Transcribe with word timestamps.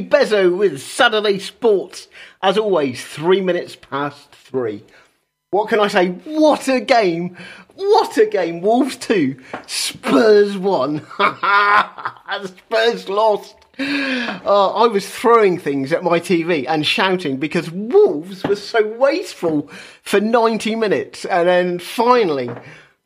Bezo, 0.00 0.56
with 0.56 0.80
Saturday 0.80 1.38
Sports. 1.38 2.08
As 2.42 2.58
always, 2.58 3.04
three 3.04 3.40
minutes 3.40 3.76
past 3.76 4.30
three. 4.32 4.84
What 5.50 5.68
can 5.68 5.80
I 5.80 5.88
say? 5.88 6.08
What 6.08 6.66
a 6.68 6.80
game! 6.80 7.36
What 7.74 8.16
a 8.16 8.26
game! 8.26 8.62
Wolves 8.62 8.96
2, 8.96 9.38
Spurs 9.66 10.56
1. 10.56 11.06
Spurs 12.46 13.08
lost. 13.08 13.56
Uh, 13.78 14.72
I 14.72 14.86
was 14.86 15.08
throwing 15.08 15.58
things 15.58 15.92
at 15.92 16.02
my 16.02 16.20
TV 16.20 16.66
and 16.68 16.86
shouting 16.86 17.36
because 17.36 17.70
Wolves 17.70 18.44
were 18.44 18.56
so 18.56 18.86
wasteful 18.96 19.70
for 20.02 20.20
90 20.20 20.76
minutes. 20.76 21.24
And 21.24 21.48
then 21.48 21.78
finally, 21.78 22.50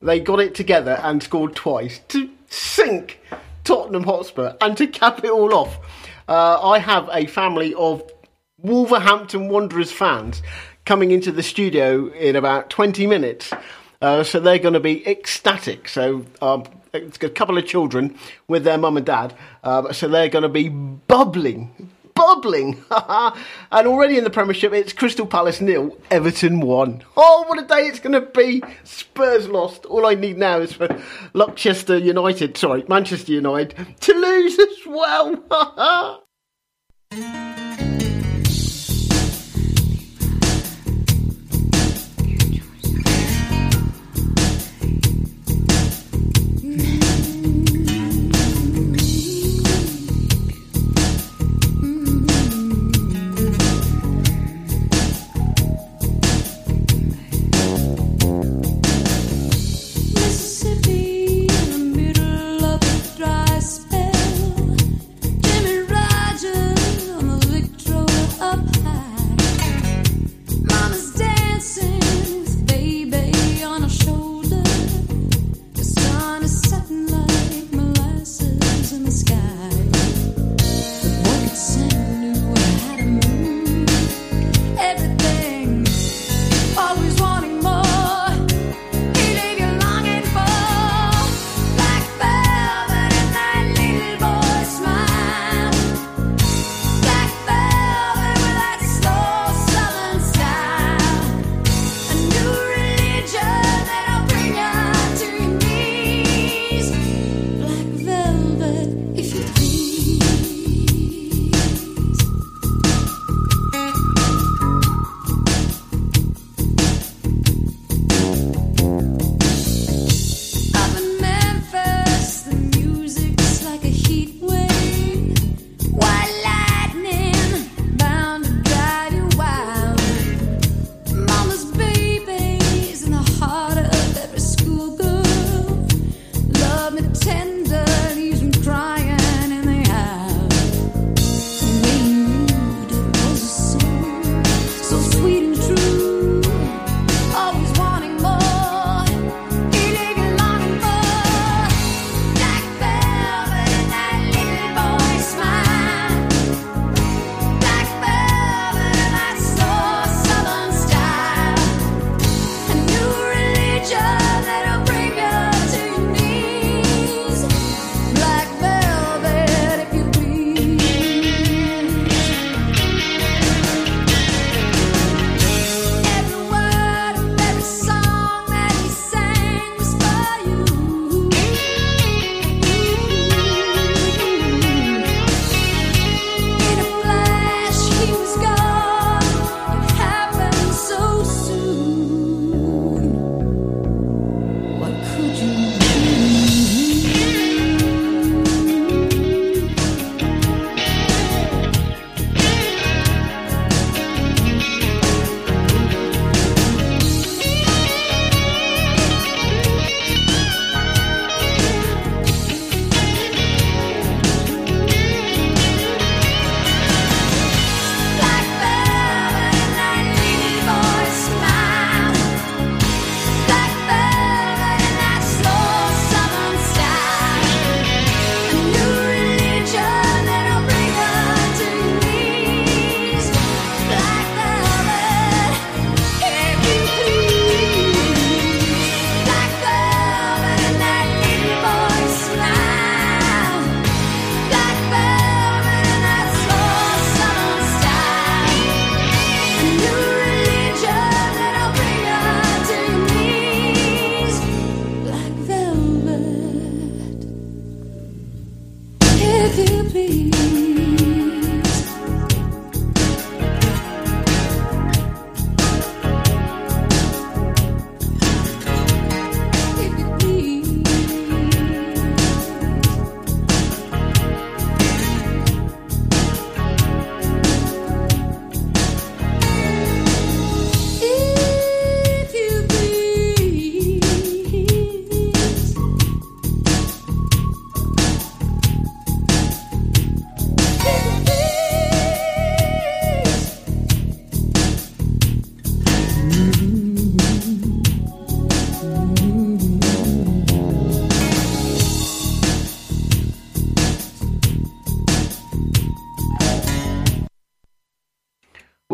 they 0.00 0.20
got 0.20 0.40
it 0.40 0.54
together 0.54 1.00
and 1.02 1.22
scored 1.22 1.56
twice 1.56 2.00
to 2.08 2.30
sink 2.48 3.20
Tottenham 3.64 4.04
Hotspur. 4.04 4.54
And 4.60 4.76
to 4.76 4.86
cap 4.86 5.24
it 5.24 5.30
all 5.30 5.54
off, 5.54 5.78
uh, 6.28 6.60
I 6.62 6.78
have 6.78 7.08
a 7.12 7.26
family 7.26 7.74
of 7.74 8.02
Wolverhampton 8.58 9.48
Wanderers 9.48 9.92
fans 9.92 10.42
coming 10.84 11.10
into 11.10 11.30
the 11.30 11.42
studio 11.42 12.08
in 12.08 12.36
about 12.36 12.70
20 12.70 13.06
minutes. 13.06 13.52
Uh, 14.00 14.22
so 14.22 14.40
they're 14.40 14.58
going 14.58 14.74
to 14.74 14.80
be 14.80 15.06
ecstatic. 15.06 15.88
So 15.88 16.24
um, 16.42 16.64
it's 16.92 17.18
a 17.22 17.28
couple 17.28 17.58
of 17.58 17.66
children 17.66 18.16
with 18.48 18.64
their 18.64 18.78
mum 18.78 18.96
and 18.96 19.06
dad. 19.06 19.34
Uh, 19.62 19.92
so 19.92 20.08
they're 20.08 20.28
going 20.28 20.42
to 20.42 20.48
be 20.48 20.68
bubbling, 20.68 21.90
bubbling. 22.16 22.82
and 22.90 23.86
already 23.86 24.18
in 24.18 24.24
the 24.24 24.30
Premiership, 24.30 24.72
it's 24.72 24.92
Crystal 24.92 25.26
Palace 25.26 25.60
nil, 25.60 25.96
Everton 26.10 26.60
one. 26.60 27.04
Oh, 27.16 27.44
what 27.46 27.62
a 27.62 27.66
day 27.66 27.86
it's 27.86 28.00
going 28.00 28.14
to 28.14 28.22
be! 28.22 28.62
Spurs 28.82 29.48
lost. 29.48 29.86
All 29.86 30.04
I 30.06 30.14
need 30.14 30.38
now 30.38 30.58
is 30.58 30.72
for 30.72 30.88
Luckchester 31.34 32.02
United, 32.02 32.56
sorry, 32.56 32.84
Manchester 32.88 33.32
United, 33.32 33.76
to 34.00 34.14
lose 34.14 34.58
as 34.58 34.86
well. 34.86 36.22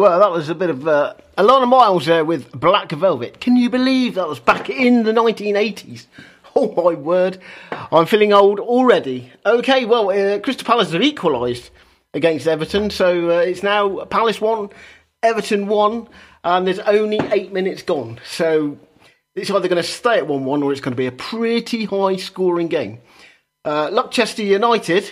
Well, 0.03 0.19
that 0.19 0.33
was 0.33 0.49
a 0.49 0.57
bit 0.57 0.69
of 0.69 0.89
uh, 0.89 1.15
Alannah 1.39 1.69
Myles 1.69 2.07
there 2.07 2.25
with 2.25 2.51
Black 2.51 2.91
Velvet. 2.91 3.41
Can 3.41 3.55
you 3.55 3.71
believe 3.71 4.17
that 4.17 4.27
was 4.27 4.41
back 4.41 4.69
in 4.69 5.05
the 5.05 5.13
1980s? 5.13 6.07
Oh 6.57 6.73
my 6.73 6.95
word, 6.95 7.39
I'm 7.71 8.07
feeling 8.07 8.33
old 8.33 8.59
already. 8.59 9.33
Okay, 9.47 9.85
well, 9.85 10.11
uh, 10.11 10.41
Crystal 10.41 10.67
Palace 10.67 10.91
have 10.93 11.01
equalised 11.01 11.71
against 12.15 12.49
Everton, 12.49 12.91
so 12.91 13.31
uh, 13.31 13.39
it's 13.39 13.63
now 13.63 14.05
Palace 14.07 14.41
1, 14.41 14.71
Everton 15.23 15.69
1, 15.69 16.09
and 16.43 16.67
there's 16.67 16.81
only 16.81 17.21
eight 17.31 17.53
minutes 17.53 17.83
gone. 17.83 18.19
So 18.27 18.77
it's 19.37 19.51
either 19.51 19.69
going 19.69 19.81
to 19.81 19.89
stay 19.89 20.19
at 20.19 20.27
1 20.27 20.45
1 20.45 20.63
or 20.65 20.73
it's 20.73 20.81
going 20.81 20.93
to 20.93 20.97
be 20.97 21.07
a 21.07 21.13
pretty 21.13 21.85
high 21.85 22.17
scoring 22.17 22.69
game. 22.69 22.99
Uh, 23.65 23.89
Luckchester 23.91 24.43
United 24.43 25.11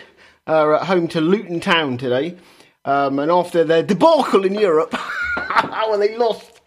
are 0.48 0.74
at 0.74 0.86
home 0.88 1.06
to 1.08 1.20
Luton 1.20 1.60
Town 1.60 1.96
today. 1.96 2.36
Um, 2.84 3.18
and 3.18 3.30
after 3.30 3.64
their 3.64 3.82
debacle 3.82 4.44
in 4.44 4.54
Europe, 4.54 4.94
when 5.88 6.00
they 6.00 6.16
lost 6.16 6.60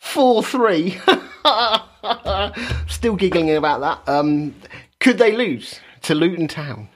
4 0.00 0.42
3, 0.42 0.98
still 2.88 3.16
giggling 3.16 3.54
about 3.54 3.80
that. 3.80 4.12
Um, 4.12 4.54
could 5.00 5.18
they 5.18 5.32
lose 5.36 5.80
to 6.02 6.14
Luton 6.14 6.48
Town? 6.48 6.88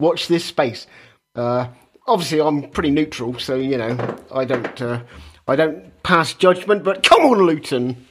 Watch 0.00 0.28
this 0.28 0.44
space. 0.44 0.86
Uh, 1.34 1.68
obviously, 2.06 2.40
I'm 2.40 2.70
pretty 2.70 2.90
neutral, 2.90 3.38
so 3.38 3.56
you 3.56 3.78
know 3.78 4.16
I 4.32 4.44
don't 4.44 4.82
uh, 4.82 5.02
I 5.46 5.56
don't 5.56 6.02
pass 6.02 6.34
judgment. 6.34 6.84
But 6.84 7.02
come 7.02 7.22
on, 7.22 7.38
Luton. 7.38 8.06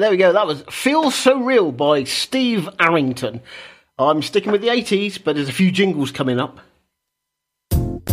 There 0.00 0.10
we 0.10 0.16
go. 0.16 0.32
That 0.32 0.46
was 0.46 0.62
Feel 0.70 1.10
So 1.10 1.42
Real 1.42 1.72
by 1.72 2.04
Steve 2.04 2.70
Arrington. 2.78 3.42
I'm 3.98 4.22
sticking 4.22 4.50
with 4.50 4.62
the 4.62 4.68
80s, 4.68 5.22
but 5.22 5.36
there's 5.36 5.50
a 5.50 5.52
few 5.52 5.70
jingles 5.70 6.10
coming 6.10 6.40
up. 6.40 6.58
It 7.70 8.06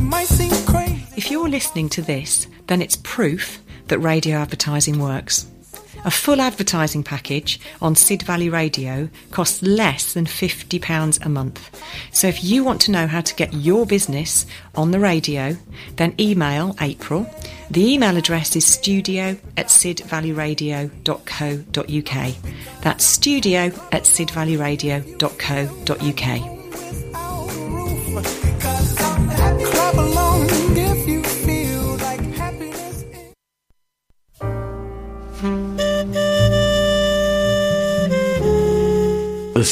might 0.00 0.28
seem 0.28 0.52
crazy. 0.64 1.04
If 1.18 1.30
you're 1.30 1.50
listening 1.50 1.90
to 1.90 2.00
this, 2.00 2.46
then 2.66 2.80
it's 2.80 2.96
proof 2.96 3.62
that 3.88 3.98
radio 3.98 4.38
advertising 4.38 5.00
works. 5.00 5.48
A 6.06 6.10
full 6.10 6.40
advertising 6.40 7.02
package 7.02 7.60
on 7.82 7.96
Sid 7.96 8.22
Valley 8.22 8.48
Radio 8.48 9.08
costs 9.32 9.60
less 9.60 10.14
than 10.14 10.24
£50 10.24 11.26
a 11.26 11.28
month. 11.28 11.82
So 12.12 12.28
if 12.28 12.44
you 12.44 12.62
want 12.62 12.80
to 12.82 12.92
know 12.92 13.08
how 13.08 13.22
to 13.22 13.34
get 13.34 13.52
your 13.52 13.86
business 13.86 14.46
on 14.76 14.92
the 14.92 15.00
radio, 15.00 15.56
then 15.96 16.14
email 16.20 16.76
April. 16.80 17.28
The 17.72 17.92
email 17.92 18.16
address 18.16 18.54
is 18.54 18.64
studio 18.64 19.36
at 19.56 19.66
sidvalleyradio.co.uk. 19.66 22.34
That's 22.82 23.04
studio 23.04 23.64
at 23.90 24.04
sidvalleyradio.co.uk. 24.04 26.55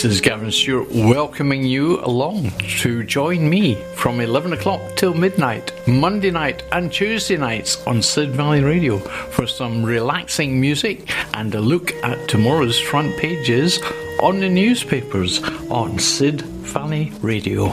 This 0.05 0.17
is 0.17 0.21
Gavin 0.21 0.51
Stewart 0.51 0.91
welcoming 0.91 1.65
you 1.65 1.99
along 2.05 2.51
to 2.81 3.05
join 3.05 3.49
me 3.49 3.77
from 3.95 4.21
11 4.21 4.53
o'clock 4.53 4.83
till 4.97 5.15
midnight, 5.15 5.73
Monday 5.89 6.31
night 6.31 6.63
and 6.73 6.93
Tuesday 6.93 7.39
nights 7.39 7.83
on 7.87 8.03
Sid 8.03 8.33
Valley 8.33 8.63
Radio 8.63 8.99
for 8.99 9.47
some 9.47 9.83
relaxing 9.83 10.61
music 10.61 11.11
and 11.33 11.55
a 11.55 11.61
look 11.63 11.95
at 12.05 12.29
tomorrow's 12.29 12.79
front 12.79 13.17
pages 13.17 13.81
on 14.21 14.41
the 14.41 14.49
newspapers 14.51 15.43
on 15.71 15.99
Sid 15.99 16.43
Valley 16.43 17.11
Radio. 17.23 17.71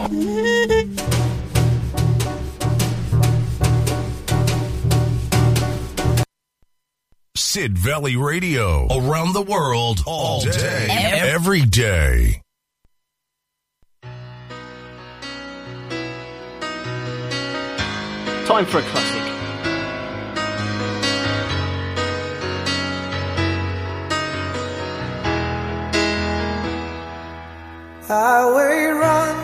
Sid 7.53 7.77
Valley 7.77 8.15
Radio. 8.15 8.87
Around 8.87 9.33
the 9.33 9.41
world, 9.41 10.03
all 10.07 10.39
day, 10.39 10.87
every 10.89 11.65
day. 11.65 12.41
Time 18.45 18.65
for 18.65 18.77
a 18.77 18.83
classic. 18.83 19.21
highway 28.07 28.85
run 28.85 29.35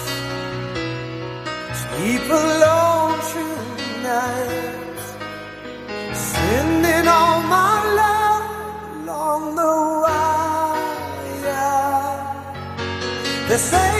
sleep 1.82 2.26
alone 2.42 3.18
tonight. 3.34 5.00
Sending 6.14 7.08
all 7.08 7.42
my 7.58 7.74
love 8.02 8.46
along 9.02 9.42
the 9.60 9.74
wire. 10.06 11.02
They 13.50 13.58
say 13.72 13.97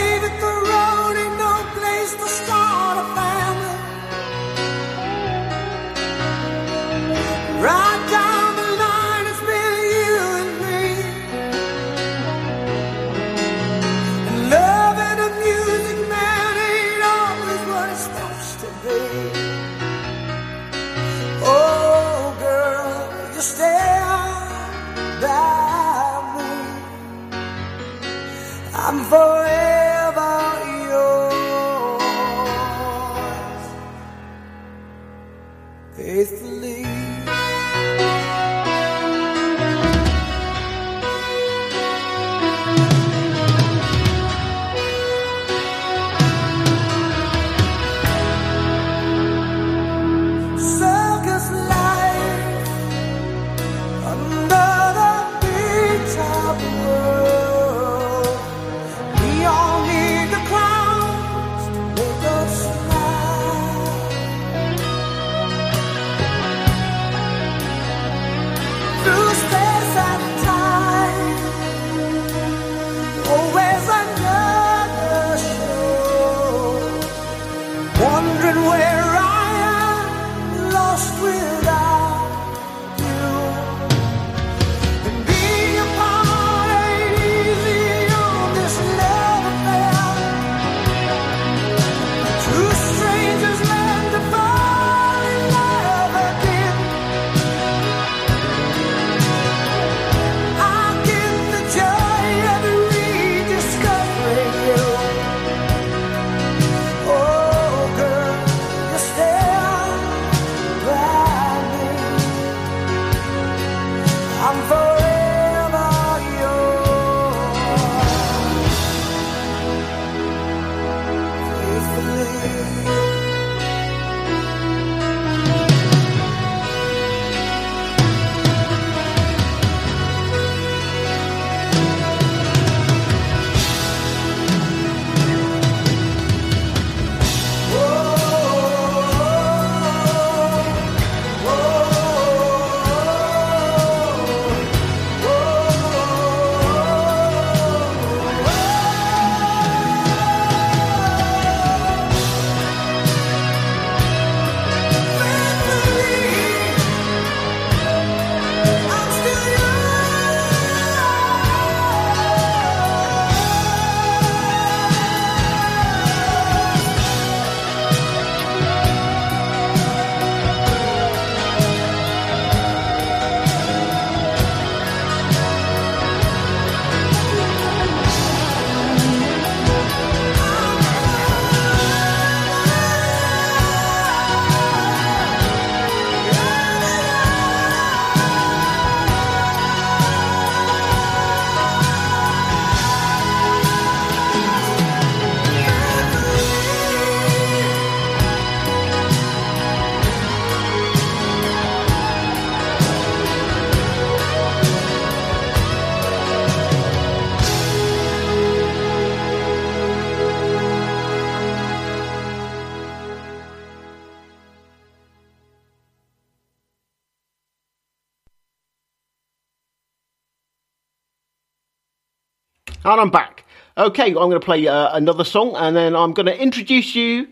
And 222.88 223.02
I'm 223.02 223.10
back. 223.10 223.44
Okay, 223.76 224.06
I'm 224.06 224.14
going 224.14 224.30
to 224.30 224.40
play 224.40 224.66
uh, 224.66 224.96
another 224.96 225.22
song 225.22 225.54
and 225.56 225.76
then 225.76 225.94
I'm 225.94 226.14
going 226.14 226.24
to 226.24 226.40
introduce 226.40 226.94
you 226.94 227.28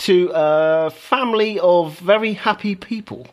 to 0.00 0.30
a 0.34 0.90
family 0.90 1.58
of 1.58 1.98
very 2.00 2.34
happy 2.34 2.74
people. 2.74 3.26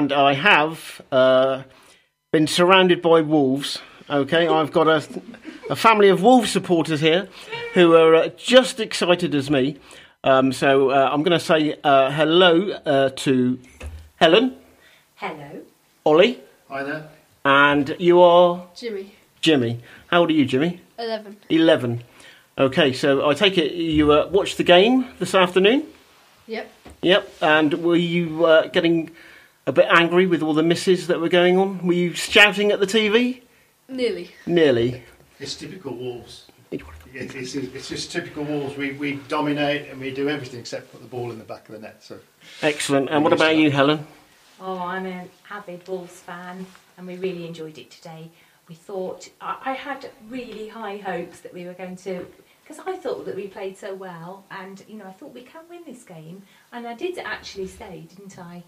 And 0.00 0.14
I 0.14 0.32
have 0.32 1.02
uh, 1.12 1.62
been 2.32 2.46
surrounded 2.46 3.02
by 3.02 3.20
wolves. 3.20 3.80
Okay, 4.08 4.48
I've 4.48 4.72
got 4.72 4.88
a, 4.88 5.06
a 5.68 5.76
family 5.76 6.08
of 6.08 6.22
wolf 6.22 6.46
supporters 6.46 7.00
here 7.00 7.28
who 7.74 7.94
are 7.94 8.14
uh, 8.14 8.28
just 8.28 8.80
excited 8.80 9.34
as 9.34 9.50
me. 9.50 9.76
Um, 10.24 10.54
so 10.54 10.88
uh, 10.88 11.10
I'm 11.12 11.22
going 11.22 11.38
to 11.38 11.44
say 11.44 11.78
uh, 11.84 12.10
hello 12.10 12.70
uh, 12.86 13.10
to 13.10 13.58
Helen, 14.16 14.56
Hello. 15.16 15.60
Ollie, 16.06 16.40
Hi 16.70 16.82
there. 16.82 17.10
and 17.44 17.94
you 17.98 18.22
are 18.22 18.68
Jimmy, 18.74 19.12
Jimmy. 19.42 19.80
How 20.06 20.20
old 20.20 20.30
are 20.30 20.32
you, 20.32 20.46
Jimmy? 20.46 20.80
11. 20.98 21.36
11. 21.50 22.04
Okay, 22.56 22.94
so 22.94 23.28
I 23.28 23.34
take 23.34 23.58
it 23.58 23.72
you 23.72 24.12
uh, 24.12 24.28
watched 24.32 24.56
the 24.56 24.64
game 24.64 25.08
this 25.18 25.34
afternoon? 25.34 25.86
Yep. 26.46 26.72
Yep, 27.02 27.32
and 27.42 27.74
were 27.84 27.96
you 27.96 28.46
uh, 28.46 28.68
getting 28.68 29.10
a 29.70 29.72
bit 29.72 29.86
angry 29.88 30.26
with 30.26 30.42
all 30.42 30.52
the 30.52 30.64
misses 30.64 31.06
that 31.06 31.20
were 31.20 31.28
going 31.28 31.56
on? 31.56 31.86
Were 31.86 31.92
you 31.92 32.12
shouting 32.12 32.72
at 32.72 32.80
the 32.80 32.86
TV? 32.86 33.42
Nearly. 33.88 34.32
Nearly. 34.44 35.04
It's 35.38 35.54
typical 35.54 35.94
Wolves. 35.94 36.48
It, 36.72 36.82
it's, 37.14 37.54
it's 37.54 37.88
just 37.88 38.10
typical 38.10 38.42
Wolves. 38.42 38.76
We, 38.76 38.92
we 38.92 39.14
dominate 39.28 39.88
and 39.88 40.00
we 40.00 40.12
do 40.12 40.28
everything 40.28 40.58
except 40.58 40.90
put 40.90 41.00
the 41.00 41.06
ball 41.06 41.30
in 41.30 41.38
the 41.38 41.44
back 41.44 41.68
of 41.68 41.76
the 41.76 41.80
net. 41.80 42.02
So 42.02 42.18
Excellent. 42.62 43.10
And 43.10 43.22
what 43.22 43.32
about 43.32 43.56
you, 43.56 43.70
Helen? 43.70 44.06
Oh, 44.60 44.78
I'm 44.78 45.06
an 45.06 45.30
avid 45.50 45.86
Wolves 45.86 46.18
fan, 46.18 46.66
and 46.98 47.06
we 47.06 47.16
really 47.16 47.46
enjoyed 47.46 47.78
it 47.78 47.92
today. 47.92 48.28
We 48.68 48.74
thought 48.74 49.30
I, 49.40 49.56
I 49.64 49.72
had 49.72 50.10
really 50.28 50.68
high 50.68 50.96
hopes 50.96 51.40
that 51.40 51.54
we 51.54 51.64
were 51.64 51.74
going 51.74 51.96
to, 51.96 52.26
because 52.62 52.84
I 52.84 52.96
thought 52.96 53.24
that 53.24 53.36
we 53.36 53.46
played 53.46 53.78
so 53.78 53.94
well, 53.94 54.44
and 54.50 54.84
you 54.88 54.96
know 54.96 55.06
I 55.06 55.12
thought 55.12 55.32
we 55.32 55.42
can 55.42 55.62
win 55.70 55.82
this 55.86 56.02
game, 56.02 56.42
and 56.72 56.86
I 56.86 56.94
did 56.94 57.18
actually 57.18 57.68
say, 57.68 58.06
didn't 58.10 58.38
I? 58.38 58.64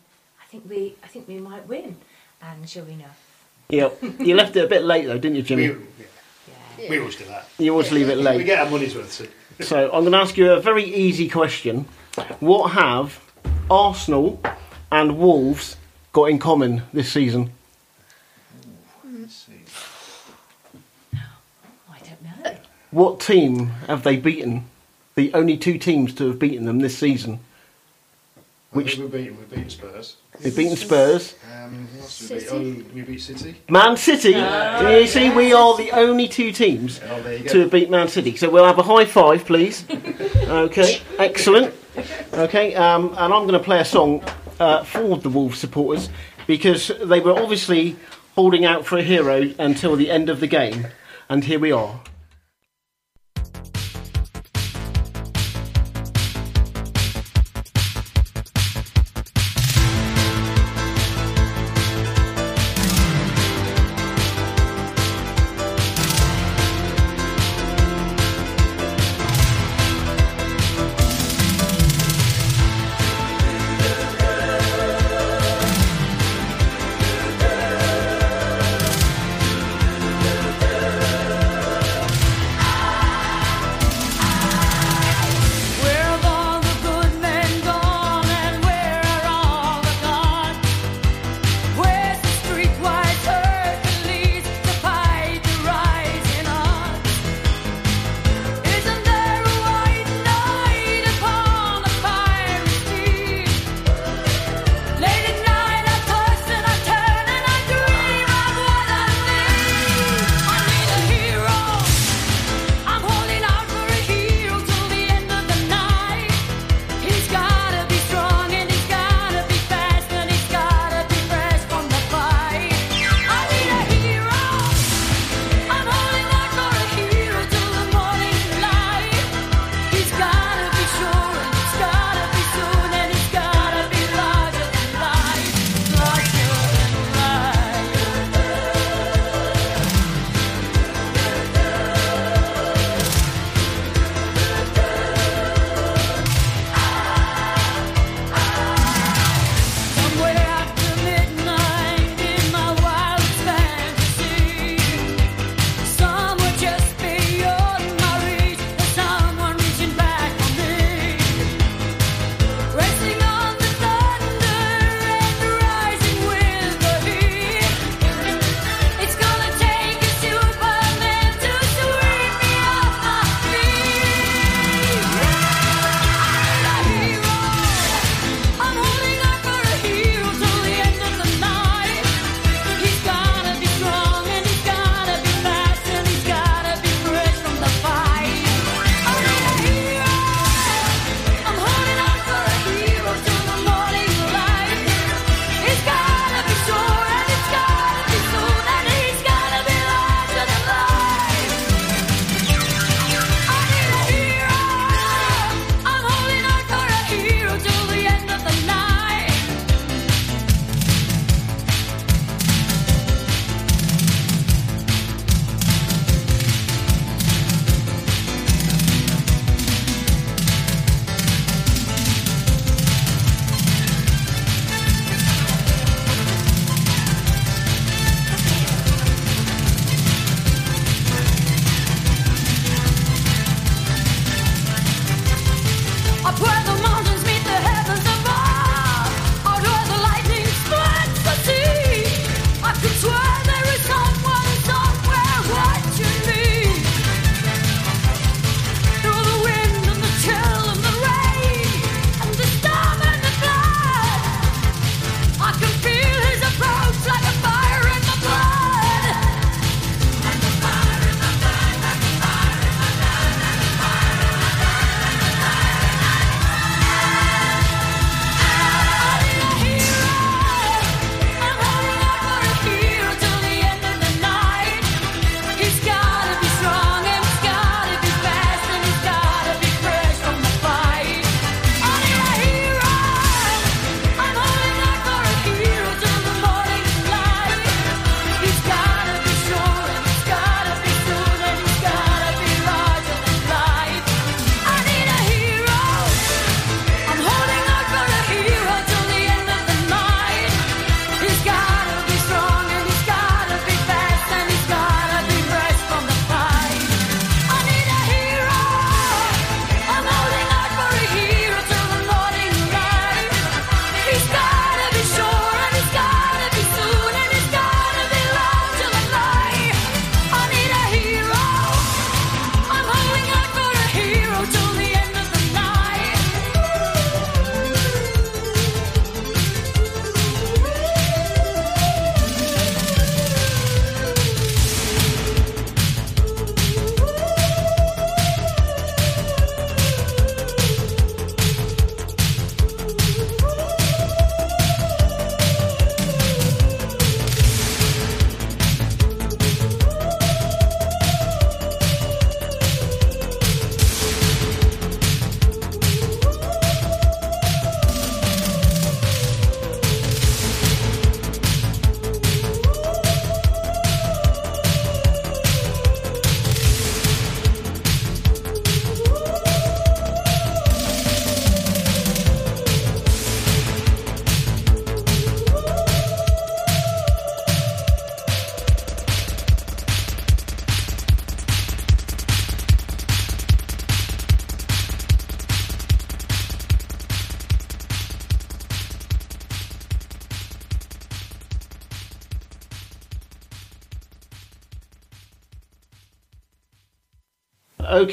I 0.53 0.57
think 0.59 0.69
we, 0.69 0.95
I 1.03 1.07
think 1.07 1.29
we 1.29 1.39
might 1.39 1.67
win, 1.67 1.97
and 2.43 2.69
sure 2.69 2.87
enough, 2.87 3.19
Yep. 3.71 4.03
you 4.21 4.35
left 4.35 4.55
it 4.55 4.67
a 4.67 4.69
bit 4.69 4.85
late 4.85 5.07
though, 5.07 5.17
didn't 5.17 5.37
you, 5.37 5.43
we, 5.43 5.49
Jimmy? 5.49 5.87
yeah. 6.79 6.91
we 6.91 6.99
always 6.99 7.17
do 7.17 7.25
that. 7.25 7.49
You 7.59 7.71
always 7.71 7.91
leave 7.91 8.11
it 8.11 8.19
late. 8.19 8.37
We 8.37 8.45
get 8.45 8.59
our 8.59 8.71
money's 8.71 8.95
worth. 8.95 9.11
So. 9.13 9.27
So 9.61 9.85
I'm 9.87 10.01
going 10.01 10.13
to 10.13 10.19
ask 10.19 10.37
you 10.37 10.51
a 10.53 10.61
very 10.61 10.83
easy 10.85 11.27
question. 11.29 11.87
What 12.41 12.73
have 12.73 13.19
Arsenal 13.71 14.41
and 14.91 15.17
Wolves 15.19 15.77
got 16.13 16.25
in 16.25 16.39
common 16.39 16.83
this 16.93 17.11
season? 17.13 17.53
I 21.15 21.99
don't 22.01 22.23
know. 22.45 22.57
What 22.91 23.21
team 23.21 23.69
have 23.87 24.03
they 24.03 24.17
beaten? 24.17 24.65
The 25.15 25.33
only 25.35 25.57
two 25.57 25.79
teams 25.79 26.13
to 26.15 26.29
have 26.29 26.39
beaten 26.39 26.65
them 26.67 26.81
this 26.81 26.97
season. 26.99 27.41
Which 28.71 28.97
Which- 28.97 28.99
we 28.99 29.07
beaten? 29.07 29.39
We 29.39 29.45
beaten 29.45 29.71
Spurs. 29.71 30.17
They've 30.43 30.57
beaten 30.57 30.77
Spurs. 30.77 31.35
Um, 31.55 31.87
who 31.87 32.01
else 32.01 32.19
did 32.19 32.31
we 32.31 32.35
beat? 32.37 32.49
City. 32.49 32.85
Oh, 32.91 32.95
we 32.95 33.03
beat 33.03 33.21
City. 33.21 33.57
Man 33.69 33.97
City. 33.97 34.31
you 35.01 35.07
see, 35.07 35.31
we 35.31 35.53
are 35.53 35.77
the 35.77 35.91
only 35.93 36.29
two 36.29 36.53
teams 36.53 37.01
Oh, 37.09 37.23
to 37.23 37.61
have 37.61 37.71
beat 37.71 37.91
Man 37.91 38.09
City. 38.09 38.37
So 38.37 38.51
we'll 38.51 38.65
have 38.65 38.79
a 38.79 38.83
high 38.83 39.05
five, 39.05 39.45
please. 39.45 39.85
Okay, 40.49 41.01
excellent. 41.19 41.75
Okay, 42.35 42.75
um, 42.75 43.11
and 43.11 43.33
I'm 43.33 43.47
going 43.47 43.53
to 43.53 43.61
play 43.61 43.81
a 43.81 43.85
song 43.85 44.23
uh, 44.59 44.83
for 44.85 45.17
the 45.17 45.29
Wolves 45.29 45.59
supporters 45.59 46.09
because 46.47 46.91
they 47.03 47.21
were 47.21 47.33
obviously 47.39 47.97
holding 48.35 48.65
out 48.65 48.85
for 48.85 48.99
a 48.99 49.03
hero 49.03 49.53
until 49.59 49.95
the 49.97 50.11
end 50.11 50.29
of 50.29 50.41
the 50.41 50.47
game, 50.47 50.89
and 51.29 51.45
here 51.45 51.59
we 51.59 51.71
are. 51.71 52.01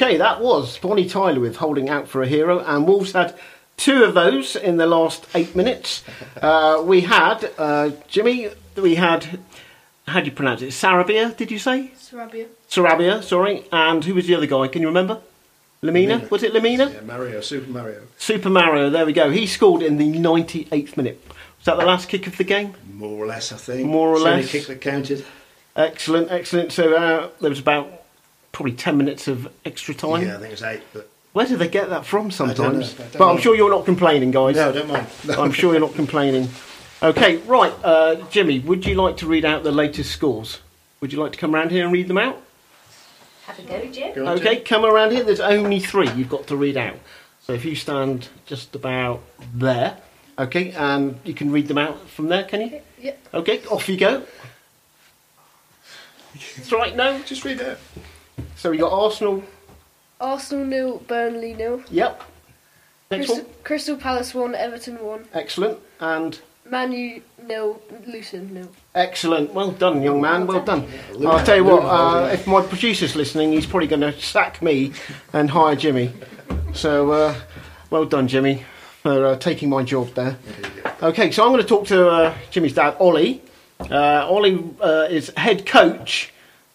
Okay, 0.01 0.15
that 0.15 0.39
was 0.39 0.77
Bonnie 0.77 1.09
Tyler 1.09 1.41
with 1.41 1.57
Holding 1.57 1.89
Out 1.89 2.07
for 2.07 2.21
a 2.21 2.25
Hero, 2.27 2.59
and 2.59 2.87
Wolves 2.87 3.11
had 3.11 3.37
two 3.75 4.05
of 4.05 4.13
those 4.13 4.55
in 4.55 4.77
the 4.77 4.85
last 4.87 5.27
eight 5.35 5.55
minutes. 5.57 6.03
Uh, 6.41 6.81
we 6.85 7.01
had, 7.01 7.51
uh, 7.57 7.89
Jimmy, 8.07 8.47
we 8.77 8.95
had, 8.95 9.39
how 10.07 10.21
do 10.21 10.27
you 10.27 10.31
pronounce 10.31 10.61
it? 10.61 10.69
Sarabia, 10.69 11.35
did 11.35 11.51
you 11.51 11.59
say? 11.59 11.91
Sarabia. 11.97 12.47
Sarabia, 12.69 13.21
sorry. 13.21 13.65
And 13.73 14.01
who 14.05 14.13
was 14.13 14.25
the 14.25 14.35
other 14.35 14.45
guy? 14.45 14.69
Can 14.69 14.81
you 14.81 14.87
remember? 14.87 15.19
Lemina? 15.83 16.21
Lemina. 16.21 16.31
Was 16.31 16.43
it 16.43 16.53
Lemina? 16.53 16.93
Yeah, 16.93 17.01
Mario, 17.01 17.41
Super 17.41 17.69
Mario. 17.69 18.03
Super 18.17 18.49
Mario, 18.49 18.89
there 18.89 19.05
we 19.05 19.11
go. 19.11 19.31
He 19.31 19.47
scored 19.47 19.81
in 19.81 19.97
the 19.97 20.13
98th 20.13 20.95
minute. 20.95 21.21
Was 21.57 21.65
that 21.65 21.77
the 21.77 21.85
last 21.85 22.07
kick 22.07 22.25
of 22.25 22.37
the 22.37 22.45
game? 22.45 22.73
More 22.93 23.21
or 23.21 23.27
less, 23.27 23.51
I 23.51 23.57
think. 23.57 23.85
More 23.89 24.11
or 24.11 24.13
It's 24.13 24.23
the 24.23 24.29
only 24.29 24.41
less. 24.43 24.51
kick 24.53 24.67
that 24.67 24.79
counted. 24.79 25.25
Excellent, 25.75 26.31
excellent. 26.31 26.71
So 26.71 26.93
uh, 26.95 27.29
there 27.41 27.49
was 27.49 27.59
about 27.59 27.98
probably 28.51 28.73
10 28.73 28.97
minutes 28.97 29.27
of 29.27 29.51
extra 29.65 29.93
time. 29.93 30.23
Yeah, 30.23 30.35
I 30.35 30.37
think 30.39 30.47
it 30.47 30.51
was 30.51 30.63
eight, 30.63 30.81
but 30.93 31.09
Where 31.33 31.45
do 31.45 31.57
they 31.57 31.67
get 31.67 31.89
that 31.89 32.05
from 32.05 32.31
sometimes? 32.31 32.57
know, 32.97 33.05
I 33.05 33.07
don't 33.09 33.17
But 33.19 33.29
I'm 33.29 33.35
know. 33.35 33.41
sure 33.41 33.55
you're 33.55 33.69
not 33.69 33.85
complaining, 33.85 34.31
guys. 34.31 34.55
no, 34.55 34.71
don't 34.71 34.87
mind. 34.87 35.07
I'm 35.37 35.51
sure 35.51 35.71
you're 35.73 35.81
not 35.81 35.93
complaining. 35.95 36.49
Okay, 37.01 37.37
right, 37.37 37.73
uh, 37.83 38.15
Jimmy, 38.29 38.59
would 38.59 38.85
you 38.85 38.95
like 38.95 39.17
to 39.17 39.27
read 39.27 39.45
out 39.45 39.63
the 39.63 39.71
latest 39.71 40.11
scores? 40.11 40.59
Would 40.99 41.13
you 41.13 41.19
like 41.21 41.31
to 41.31 41.37
come 41.37 41.55
around 41.55 41.71
here 41.71 41.83
and 41.85 41.93
read 41.93 42.07
them 42.09 42.17
out? 42.17 42.41
Have 43.45 43.57
a 43.59 43.61
go, 43.61 43.85
Jim. 43.91 44.13
Go 44.15 44.25
on, 44.27 44.37
Okay, 44.39 44.55
Jim. 44.55 44.63
come 44.65 44.85
around 44.85 45.11
here. 45.11 45.23
There's 45.23 45.39
only 45.39 45.79
three 45.79 46.09
you've 46.11 46.29
got 46.29 46.47
to 46.47 46.57
read 46.57 46.75
out. 46.75 46.97
So 47.45 47.53
if 47.53 47.63
you 47.63 47.73
stand 47.75 48.27
just 48.45 48.75
about 48.75 49.21
there, 49.53 49.97
okay, 50.37 50.71
and 50.71 51.19
you 51.23 51.33
can 51.33 51.51
read 51.51 51.67
them 51.69 51.77
out 51.77 52.09
from 52.09 52.27
there, 52.27 52.43
can 52.43 52.61
you? 52.61 52.81
Yeah. 52.99 53.13
Okay, 53.33 53.65
off 53.67 53.87
you 53.87 53.95
go. 53.97 54.23
That's 56.57 56.71
right, 56.71 56.95
no? 56.95 57.19
Just 57.23 57.43
read 57.45 57.59
it. 57.61 57.77
So 58.55 58.71
we 58.71 58.77
got 58.77 58.91
Arsenal, 58.91 59.43
Arsenal 60.19 60.65
nil, 60.65 60.97
Burnley 61.07 61.53
nil. 61.53 61.83
yep. 61.89 62.21
Next 63.11 63.25
Crystal, 63.25 63.45
one, 63.45 63.55
Crystal 63.63 63.97
Palace 63.97 64.35
one, 64.35 64.53
Everton 64.55 65.03
one. 65.03 65.25
excellent. 65.33 65.79
And 65.99 66.39
Man 66.69 66.91
U 66.91 67.21
nil, 67.47 67.81
Luton 68.05 68.53
nil. 68.53 68.69
Excellent. 68.93 69.51
Well 69.53 69.71
done, 69.71 70.03
young 70.03 70.21
man. 70.21 70.45
Well 70.45 70.63
done. 70.63 70.87
I'll 71.25 71.43
tell 71.43 71.55
you 71.57 71.63
what, 71.63 71.83
uh, 71.83 72.29
if 72.31 72.45
my 72.45 72.61
producer's 72.61 73.15
listening, 73.15 73.51
he's 73.53 73.65
probably 73.65 73.87
going 73.87 74.01
to 74.01 74.13
sack 74.21 74.61
me 74.61 74.93
and 75.33 75.49
hire 75.49 75.75
Jimmy. 75.75 76.11
So, 76.73 77.11
uh, 77.11 77.35
well 77.89 78.05
done, 78.05 78.27
Jimmy, 78.27 78.63
for 79.01 79.25
uh, 79.25 79.35
taking 79.37 79.69
my 79.69 79.81
job 79.81 80.13
there. 80.13 80.37
Okay, 81.01 81.31
so 81.31 81.43
I'm 81.43 81.49
going 81.51 81.63
to 81.63 81.67
talk 81.67 81.87
to 81.87 82.07
uh, 82.09 82.35
Jimmy's 82.51 82.73
dad, 82.73 82.95
Ollie. 82.99 83.41
Uh, 83.79 84.27
Ollie 84.29 84.63
uh, 84.81 85.07
is 85.09 85.31
head 85.35 85.65
coach 85.65 86.31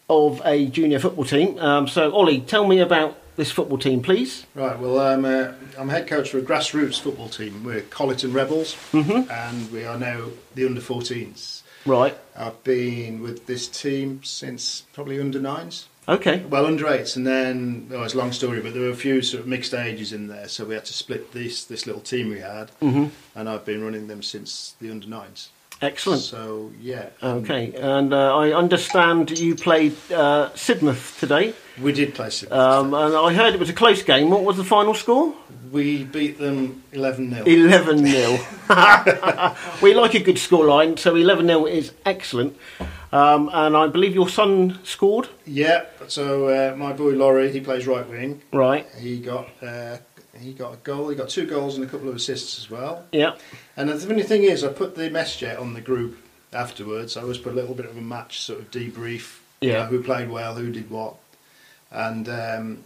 of 0.09 0.43
a 0.45 0.67
junior 0.67 0.99
football 0.99 1.25
team. 1.25 1.59
Um, 1.59 1.88
so, 1.88 2.12
Ollie, 2.12 2.40
tell 2.40 2.67
me 2.67 2.81
about 2.81 3.17
this 3.37 3.51
football 3.51 3.79
team, 3.79 4.03
please. 4.03 4.47
Right, 4.55 4.79
well, 4.79 4.99
I'm, 5.01 5.25
uh, 5.25 5.53
I'm 5.79 5.88
head 5.88 6.07
coach 6.07 6.31
for 6.31 6.38
a 6.38 6.43
grassroots 6.43 7.01
football 7.01 7.29
team. 7.29 7.64
We're 7.64 7.81
Colyton 7.83 8.33
Rebels, 8.35 8.77
and 8.93 9.73
we 9.73 9.85
are 9.85 9.99
now 9.99 10.27
the 10.55 10.67
under 10.67 10.81
14s. 10.81 11.62
Right. 11.87 12.17
I've 12.37 12.62
been 12.64 13.21
with 13.21 13.47
this 13.47 13.67
team 13.69 14.23
since 14.25 14.83
probably 14.93 15.21
under 15.21 15.40
nines. 15.40 15.88
Okay. 16.07 16.40
Well, 16.49 16.67
under 16.67 16.87
eights, 16.88 17.17
and 17.17 17.27
then 17.27 17.88
oh, 17.93 18.03
it's 18.03 18.14
a 18.14 18.19
long 18.19 18.33
story, 18.33 18.61
but 18.61 18.73
there 18.75 18.83
were 18.83 18.90
a 18.90 18.95
few 18.97 19.23
sort 19.23 19.40
of 19.40 19.47
mixed 19.47 19.73
ages 19.75 20.12
in 20.12 20.29
there, 20.29 20.49
so 20.49 20.64
we 20.67 20.75
had 20.75 20.85
to 20.87 20.93
split 20.93 21.33
this 21.33 21.64
this 21.64 21.87
little 21.87 22.03
team 22.03 22.29
we 22.29 22.40
had, 22.40 22.71
Mhm. 22.83 23.11
and 23.35 23.49
I've 23.49 23.64
been 23.64 23.83
running 23.83 24.07
them 24.07 24.23
since 24.23 24.75
the 24.83 24.90
under 24.90 25.09
nines. 25.09 25.49
Excellent. 25.82 26.22
So 26.22 26.72
yeah, 26.80 27.08
Okay, 27.22 27.72
and 27.74 28.14
uh, 28.14 28.37
I 28.37 28.52
understand 28.52 29.38
you 29.38 29.54
played 29.54 29.92
uh, 30.10 30.50
Sidmouth 30.54 31.18
today. 31.20 31.52
we 31.80 31.92
did 31.92 32.14
play. 32.14 32.28
Sidmouth. 32.28 32.52
Um, 32.52 32.94
and 32.94 33.14
I 33.14 33.32
heard 33.34 33.54
it 33.54 33.60
was 33.60 33.68
a 33.68 33.74
close 33.74 34.02
game. 34.02 34.30
What 34.30 34.44
was 34.44 34.56
the 34.56 34.64
final 34.64 34.94
score? 34.94 35.34
we 35.72 36.04
beat 36.04 36.38
them 36.38 36.84
eleven 36.92 37.30
0 37.32 37.44
11 37.44 38.06
0. 38.06 38.38
we 39.82 39.92
like 39.92 40.14
a 40.14 40.20
good 40.20 40.37
scoreline, 40.37 40.96
so 40.98 41.16
11 41.16 41.46
0 41.48 41.66
is 41.66 41.92
excellent. 42.06 42.56
Um, 43.12 43.50
and 43.52 43.76
I 43.76 43.88
believe 43.88 44.14
your 44.14 44.28
son 44.28 44.78
scored. 44.84 45.28
Yeah, 45.46 45.87
so 46.08 46.48
uh, 46.48 46.76
my 46.76 46.92
boy 46.92 47.10
Laurie, 47.10 47.50
he 47.52 47.60
plays 47.60 47.87
right 47.87 48.08
wing. 48.08 48.42
Right, 48.52 48.87
He 48.98 49.18
got 49.20 49.48
uh, 49.62 49.98
he 50.38 50.53
got 50.53 50.75
a 50.75 50.77
goal. 50.79 51.09
He 51.09 51.16
got 51.16 51.29
two 51.29 51.47
goals 51.47 51.77
and 51.77 51.85
a 51.85 51.88
couple 51.88 52.09
of 52.09 52.16
assists 52.16 52.59
as 52.59 52.70
well. 52.70 53.05
yeah. 53.12 53.35
And 53.77 53.88
the 53.88 53.97
funny 53.99 54.23
thing 54.23 54.42
is, 54.44 54.62
I 54.64 54.68
put 54.73 54.94
the 54.94 55.11
message 55.11 55.44
out 55.49 55.59
on 55.59 55.75
the 55.75 55.81
group 55.81 56.18
afterwards. 56.53 57.16
I 57.16 57.23
always 57.23 57.38
put 57.38 57.53
a 57.53 57.57
little 57.57 57.75
bit 57.75 57.87
of 57.87 57.97
a 57.97 58.01
match 58.01 58.40
sort 58.40 58.61
of 58.61 58.70
debrief. 58.70 59.38
you 59.61 59.70
Yeah. 59.70 59.79
know, 59.81 59.85
who 59.87 60.03
played 60.03 60.31
well, 60.31 60.55
who 60.55 60.70
did 60.70 60.90
what, 60.90 61.14
and 61.90 62.29
um, 62.29 62.85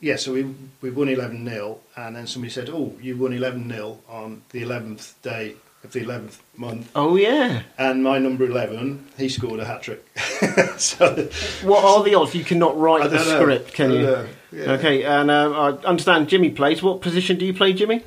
yeah. 0.00 0.16
So 0.16 0.32
we 0.32 0.54
we 0.80 0.90
won 0.90 1.08
eleven 1.08 1.48
0 1.48 1.78
and 1.96 2.16
then 2.16 2.26
somebody 2.26 2.50
said, 2.52 2.68
"Oh, 2.70 2.94
you 3.00 3.16
won 3.16 3.32
eleven 3.32 3.68
0 3.68 3.98
on 4.08 4.42
the 4.50 4.62
eleventh 4.62 5.14
day 5.22 5.54
of 5.84 5.92
the 5.92 6.00
eleventh 6.02 6.40
month." 6.56 6.90
Oh, 6.94 7.16
yeah. 7.16 7.62
And 7.78 8.02
my 8.02 8.18
number 8.18 8.44
eleven, 8.44 9.06
he 9.18 9.28
scored 9.28 9.60
a 9.60 9.64
hat 9.64 9.82
trick. 9.82 10.04
so 10.78 11.28
What 11.62 11.84
are 11.84 12.02
the 12.04 12.14
odds 12.14 12.34
you 12.34 12.44
cannot 12.44 12.78
write 12.78 13.10
the 13.10 13.16
know. 13.16 13.40
script, 13.40 13.72
can 13.74 13.90
you? 13.92 14.02
know. 14.02 14.26
Yeah. 14.56 14.72
Okay, 14.72 15.04
and 15.04 15.30
uh, 15.30 15.50
I 15.50 15.86
understand 15.86 16.28
Jimmy 16.28 16.50
plays. 16.50 16.82
What 16.82 17.02
position 17.02 17.36
do 17.36 17.44
you 17.44 17.52
play, 17.52 17.74
Jimmy? 17.74 18.04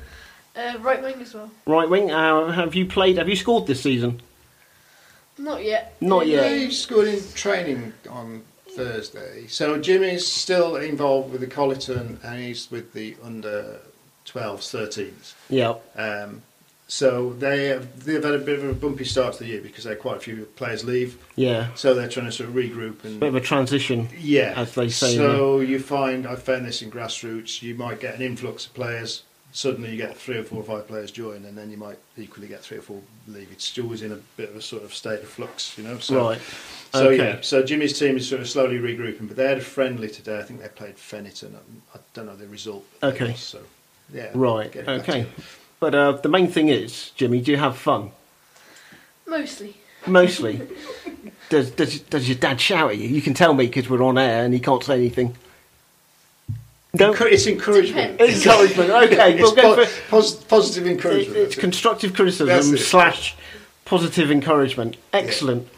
Uh, 0.56 0.76
right 0.80 1.00
wing 1.00 1.20
as 1.20 1.32
well. 1.32 1.50
Right 1.64 1.88
wing. 1.88 2.10
Uh, 2.10 2.50
have 2.50 2.74
you 2.74 2.86
played? 2.86 3.18
Have 3.18 3.28
you 3.28 3.36
scored 3.36 3.68
this 3.68 3.80
season? 3.80 4.20
Not 5.38 5.64
yet. 5.64 5.96
Not 6.00 6.26
yet. 6.26 6.50
He 6.50 6.70
scored 6.72 7.06
in 7.06 7.22
training 7.34 7.92
on 8.10 8.42
Thursday. 8.70 9.46
So 9.46 9.78
Jimmy's 9.80 10.26
still 10.26 10.76
involved 10.76 11.32
with 11.32 11.40
the 11.40 11.46
Colyton 11.46 12.22
and 12.24 12.42
he's 12.42 12.70
with 12.70 12.92
the 12.92 13.16
under 13.22 13.80
12s, 14.26 15.14
13s. 15.14 15.34
Yeah. 15.48 15.74
Um, 15.96 16.42
so 16.90 17.32
they 17.34 17.66
have, 17.66 18.04
they've 18.04 18.22
had 18.24 18.34
a 18.34 18.38
bit 18.38 18.58
of 18.58 18.64
a 18.68 18.74
bumpy 18.74 19.04
start 19.04 19.34
to 19.34 19.38
the 19.44 19.46
year 19.50 19.60
because 19.60 19.84
they 19.84 19.90
had 19.90 20.00
quite 20.00 20.16
a 20.16 20.20
few 20.20 20.44
players 20.56 20.84
leave. 20.84 21.16
Yeah. 21.36 21.68
So 21.76 21.94
they're 21.94 22.08
trying 22.08 22.26
to 22.26 22.32
sort 22.32 22.48
of 22.48 22.56
regroup 22.56 23.04
and 23.04 23.20
Bit 23.20 23.28
of 23.28 23.36
a 23.36 23.40
transition. 23.40 24.08
yeah, 24.18 24.54
as 24.56 24.74
they 24.74 24.88
say, 24.88 25.14
So 25.14 25.60
you 25.60 25.78
find 25.78 26.26
I 26.26 26.34
found 26.34 26.66
this 26.66 26.82
in 26.82 26.90
grassroots. 26.90 27.62
You 27.62 27.76
might 27.76 28.00
get 28.00 28.16
an 28.16 28.22
influx 28.22 28.66
of 28.66 28.74
players. 28.74 29.22
Suddenly 29.52 29.90
you 29.92 29.96
get 29.96 30.16
three 30.16 30.36
or 30.38 30.42
four 30.44 30.60
or 30.60 30.64
five 30.64 30.86
players 30.88 31.10
join, 31.12 31.44
and 31.44 31.56
then 31.58 31.70
you 31.70 31.76
might 31.76 31.98
equally 32.16 32.46
get 32.48 32.60
three 32.60 32.78
or 32.78 32.82
four 32.82 33.00
leave. 33.28 33.48
It's 33.52 33.76
always 33.78 34.02
in 34.02 34.10
a 34.12 34.18
bit 34.36 34.50
of 34.50 34.56
a 34.56 34.62
sort 34.62 34.82
of 34.84 34.92
state 34.92 35.20
of 35.20 35.28
flux, 35.28 35.76
you 35.78 35.84
know. 35.84 35.98
So, 35.98 36.16
Right. 36.28 36.40
So 36.92 37.08
Okay. 37.08 37.16
yeah. 37.16 37.38
So 37.40 37.62
Jimmy's 37.62 37.96
team 37.98 38.16
is 38.16 38.28
sort 38.28 38.40
of 38.40 38.48
slowly 38.48 38.78
regrouping, 38.78 39.28
but 39.28 39.36
they 39.36 39.46
had 39.48 39.58
a 39.58 39.60
friendly 39.60 40.08
today. 40.08 40.38
I 40.38 40.42
think 40.42 40.60
they 40.60 40.68
played 40.68 40.96
Feniton. 40.96 41.54
I 41.94 41.98
don't 42.14 42.26
know 42.26 42.36
the 42.36 42.46
result. 42.46 42.84
Okay. 43.02 43.28
lost, 43.28 43.48
So 43.48 43.60
yeah. 44.12 44.30
Right. 44.34 44.74
Okay. 44.76 45.26
To 45.80 45.86
it. 45.86 45.90
But 45.90 45.94
uh, 45.94 46.12
the 46.12 46.28
main 46.28 46.48
thing 46.48 46.68
is, 46.68 47.10
Jimmy, 47.16 47.40
do 47.40 47.50
you 47.52 47.56
have 47.58 47.76
fun? 47.76 48.10
Mostly. 49.26 49.76
Mostly. 50.06 50.60
does, 51.50 51.70
does 51.72 52.00
does 52.00 52.28
your 52.28 52.38
dad 52.38 52.60
shout 52.60 52.90
at 52.90 52.98
you? 52.98 53.08
You 53.08 53.22
can 53.22 53.34
tell 53.34 53.52
me 53.54 53.66
because 53.66 53.88
we're 53.90 54.02
on 54.02 54.18
air 54.18 54.44
and 54.44 54.54
he 54.54 54.60
can't 54.60 54.82
say 54.82 54.94
anything. 54.94 55.36
Don't. 56.96 57.20
It's 57.20 57.46
encouragement. 57.46 58.20
Encouragement. 58.20 58.90
Okay, 59.12 59.34
it's 59.34 59.42
we'll 59.42 59.54
go 59.54 59.76
po- 59.76 59.84
for 59.84 60.10
pos- 60.10 60.42
positive 60.44 60.86
encouragement. 60.86 61.36
it's 61.36 61.54
that's 61.54 61.60
constructive 61.60 62.14
criticism 62.14 62.74
it. 62.74 62.78
slash 62.78 63.36
positive 63.84 64.30
encouragement. 64.30 64.96
Excellent. 65.12 65.68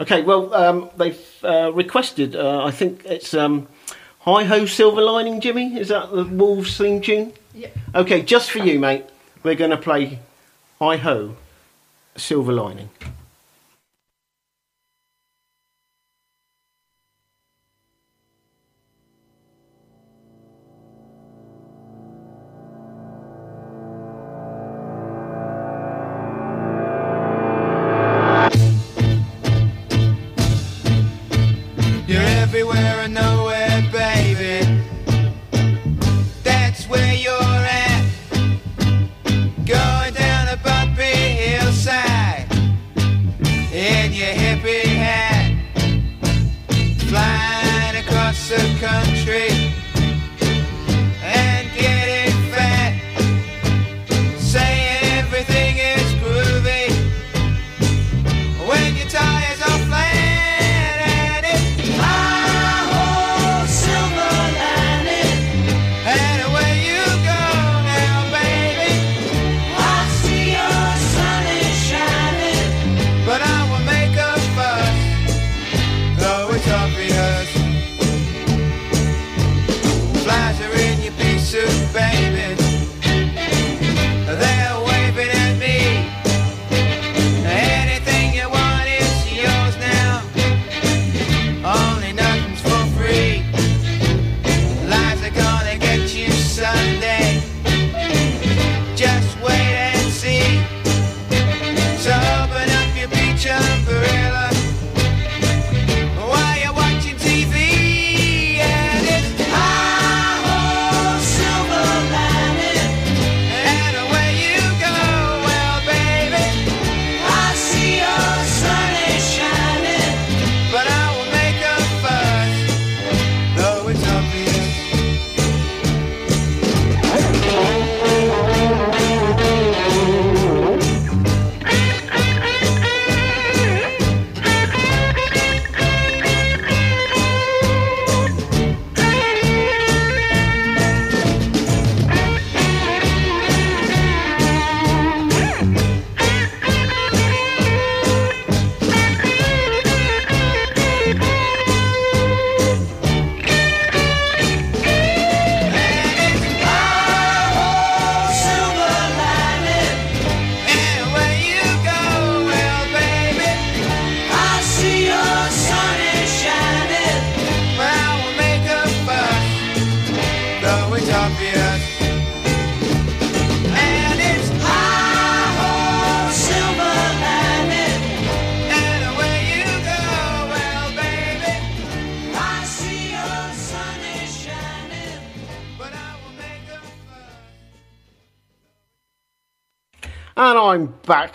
Okay, 0.00 0.22
well 0.22 0.54
um, 0.54 0.90
they've 0.96 1.20
uh, 1.44 1.70
requested. 1.74 2.34
Uh, 2.34 2.64
I 2.64 2.70
think 2.70 3.04
it's 3.04 3.34
um, 3.34 3.68
"Hi 4.20 4.44
Ho 4.44 4.64
Silver 4.64 5.02
Lining." 5.02 5.40
Jimmy, 5.40 5.78
is 5.78 5.88
that 5.88 6.10
the 6.10 6.24
Wolves 6.24 6.78
theme 6.78 7.02
tune? 7.02 7.34
Yep. 7.54 7.76
Okay, 7.94 8.22
just 8.22 8.50
for 8.50 8.58
you, 8.60 8.78
mate. 8.78 9.04
We're 9.42 9.56
going 9.56 9.72
to 9.72 9.76
play 9.76 10.20
"Hi 10.78 10.98
Ho 10.98 11.34
Silver 12.16 12.52
Lining." 12.52 12.90
can 48.82 49.11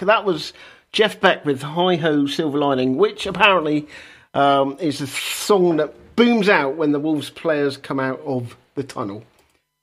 I'm. 0.01 0.07
That 0.07 0.25
was 0.25 0.53
Jeff 0.91 1.19
Beck 1.19 1.45
with 1.45 1.61
Hi 1.61 1.95
Ho 1.95 2.27
Silver 2.27 2.57
Lining, 2.57 2.97
which 2.97 3.25
apparently 3.25 3.87
um, 4.33 4.77
is 4.79 5.01
a 5.01 5.07
song 5.07 5.77
that 5.77 6.15
booms 6.15 6.49
out 6.49 6.75
when 6.75 6.91
the 6.91 6.99
Wolves 6.99 7.29
players 7.29 7.77
come 7.77 7.99
out 7.99 8.19
of 8.21 8.57
the 8.75 8.83
tunnel. 8.83 9.23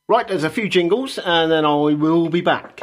Right, 0.09 0.27
there's 0.29 0.45
a 0.45 0.51
few 0.51 0.69
jingles, 0.69 1.19
and 1.19 1.51
then 1.51 1.65
I 1.65 1.75
will 1.75 2.29
be 2.29 2.43
back. 2.43 2.83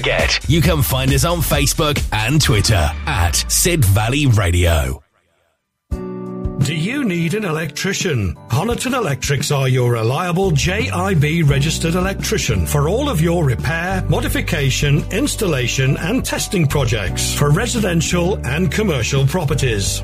you 0.47 0.61
can 0.61 0.81
find 0.81 1.11
us 1.13 1.25
on 1.25 1.39
Facebook 1.39 2.01
and 2.11 2.41
Twitter 2.41 2.89
at 3.05 3.35
Sid 3.47 3.85
Valley 3.85 4.27
Radio. 4.27 5.03
Do 5.91 6.75
you 6.75 7.03
need 7.03 7.33
an 7.33 7.43
electrician? 7.43 8.35
Honiton 8.49 8.93
Electrics 8.93 9.51
are 9.51 9.67
your 9.67 9.93
reliable 9.93 10.51
JIB 10.51 11.49
registered 11.49 11.95
electrician 11.95 12.67
for 12.67 12.87
all 12.87 13.09
of 13.09 13.19
your 13.19 13.43
repair, 13.43 14.03
modification, 14.07 15.03
installation, 15.11 15.97
and 15.97 16.23
testing 16.23 16.67
projects 16.67 17.33
for 17.33 17.49
residential 17.49 18.37
and 18.45 18.71
commercial 18.71 19.25
properties. 19.25 20.03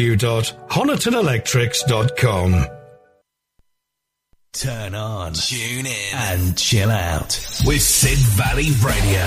www.honitonelectrics.com. 0.00 2.66
Turn 4.52 4.96
on, 4.96 5.32
tune 5.34 5.86
in, 5.86 6.14
and 6.14 6.58
chill 6.58 6.90
out 6.90 7.38
with 7.64 7.80
Sid 7.80 8.18
Valley 8.18 8.70
Radio. 8.82 9.24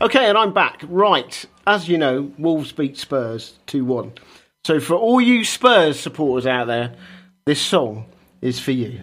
Okay, 0.00 0.28
and 0.28 0.38
I'm 0.38 0.52
back. 0.52 0.84
Right, 0.86 1.44
as 1.66 1.88
you 1.88 1.98
know, 1.98 2.30
Wolves 2.38 2.70
beat 2.70 2.96
Spurs 2.96 3.54
2 3.66 3.84
1. 3.84 4.12
So, 4.64 4.78
for 4.78 4.94
all 4.94 5.20
you 5.20 5.44
Spurs 5.44 5.98
supporters 5.98 6.46
out 6.46 6.68
there, 6.68 6.94
this 7.44 7.60
song 7.60 8.04
is 8.40 8.60
for 8.60 8.70
you. 8.70 9.02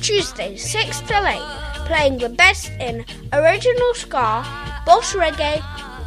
Tuesdays 0.00 0.62
6 0.70 1.00
till 1.00 1.26
8. 1.26 1.40
Playing 1.86 2.18
the 2.18 2.28
best 2.28 2.70
in 2.78 3.04
original 3.32 3.94
ska, 3.94 4.44
boss 4.86 5.12
reggae, 5.14 5.58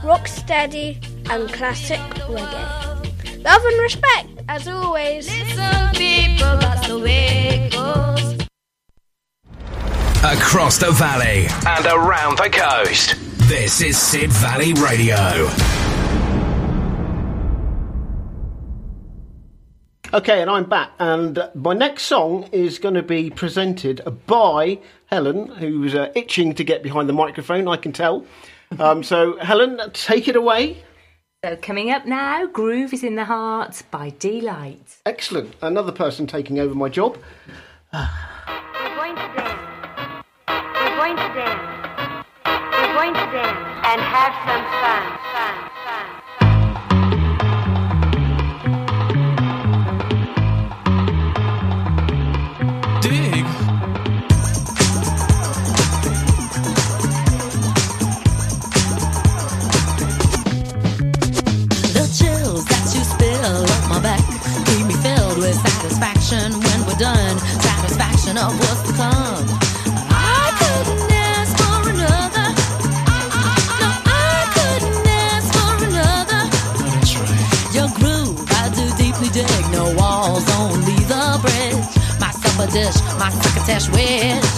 rocksteady, 0.01 0.95
and 1.29 1.51
classic 1.51 1.99
reggae. 2.29 3.43
Love 3.43 3.61
and 3.65 3.81
respect, 3.81 4.29
as 4.47 4.65
always. 4.65 5.27
Listen, 5.27 5.89
people, 5.93 6.57
that's 6.57 6.87
the 6.87 6.97
way 6.97 7.67
it 7.67 7.73
goes. 7.73 8.47
Across 10.23 10.77
the 10.77 10.91
valley 10.91 11.47
and 11.67 11.85
around 11.85 12.37
the 12.37 12.49
coast. 12.49 13.15
This 13.49 13.81
is 13.81 13.97
Sid 13.97 14.31
Valley 14.31 14.73
Radio. 14.73 15.49
Okay, 20.17 20.41
and 20.41 20.49
I'm 20.49 20.67
back, 20.67 20.93
and 20.97 21.37
uh, 21.37 21.51
my 21.53 21.75
next 21.75 22.05
song 22.05 22.49
is 22.51 22.79
going 22.79 22.95
to 22.95 23.03
be 23.03 23.29
presented 23.29 24.01
by 24.25 24.79
Helen, 25.05 25.47
who's 25.47 25.93
uh, 25.93 26.11
itching 26.15 26.55
to 26.55 26.63
get 26.63 26.81
behind 26.81 27.07
the 27.07 27.13
microphone, 27.13 27.67
I 27.67 27.77
can 27.77 27.91
tell. 27.91 28.25
Um, 28.79 29.03
so, 29.03 29.37
Helen, 29.37 29.79
take 29.93 30.27
it 30.27 30.35
away. 30.35 30.83
So 31.45 31.55
coming 31.57 31.91
up 31.91 32.07
now, 32.07 32.47
Groove 32.47 32.93
is 32.93 33.03
in 33.03 33.15
the 33.15 33.25
Heart 33.25 33.83
by 33.91 34.09
Deee-Lite. 34.09 34.97
Excellent. 35.05 35.53
Another 35.61 35.91
person 35.91 36.25
taking 36.25 36.57
over 36.57 36.73
my 36.73 36.89
job. 36.89 37.19
We're 37.93 38.09
going 38.95 39.15
to 39.17 39.21
dance. 39.37 40.25
We're 40.49 40.95
going 40.95 41.15
to 41.15 41.29
dance. 41.35 42.25
We're 42.43 42.93
going 42.95 43.13
to 43.13 43.19
dance 43.19 43.85
and 43.85 44.01
have 44.01 44.33
some 44.47 44.65
fun. 44.81 45.03
Fun. 45.31 45.69
Fun. 45.69 45.76
Satisfaction 65.97 66.53
when 66.61 66.85
we're 66.85 66.99
done. 66.99 67.39
Satisfaction 67.39 68.37
of 68.37 68.53
what's 68.59 68.81
to 68.83 68.93
come. 68.93 69.45
I 70.13 70.53
couldn't 70.59 71.11
ask 71.11 71.57
for 71.57 71.89
another. 71.89 72.47
No, 73.81 73.89
I 74.05 74.45
couldn't 74.55 75.07
ask 75.07 75.47
for 75.57 75.73
another. 75.89 76.41
That's 76.85 77.15
right. 77.17 77.73
Your 77.73 77.89
groove, 77.97 78.37
I 78.49 78.69
do 78.77 78.85
deeply 78.97 79.29
dig. 79.29 79.71
No 79.71 79.93
walls, 79.95 80.45
only 80.59 80.97
the 81.09 81.39
bridge. 81.41 81.85
My 82.19 82.31
supper 82.31 82.69
dish, 82.71 82.97
my 83.17 83.29
crocketesh 83.31 83.89
wish. 83.91 84.56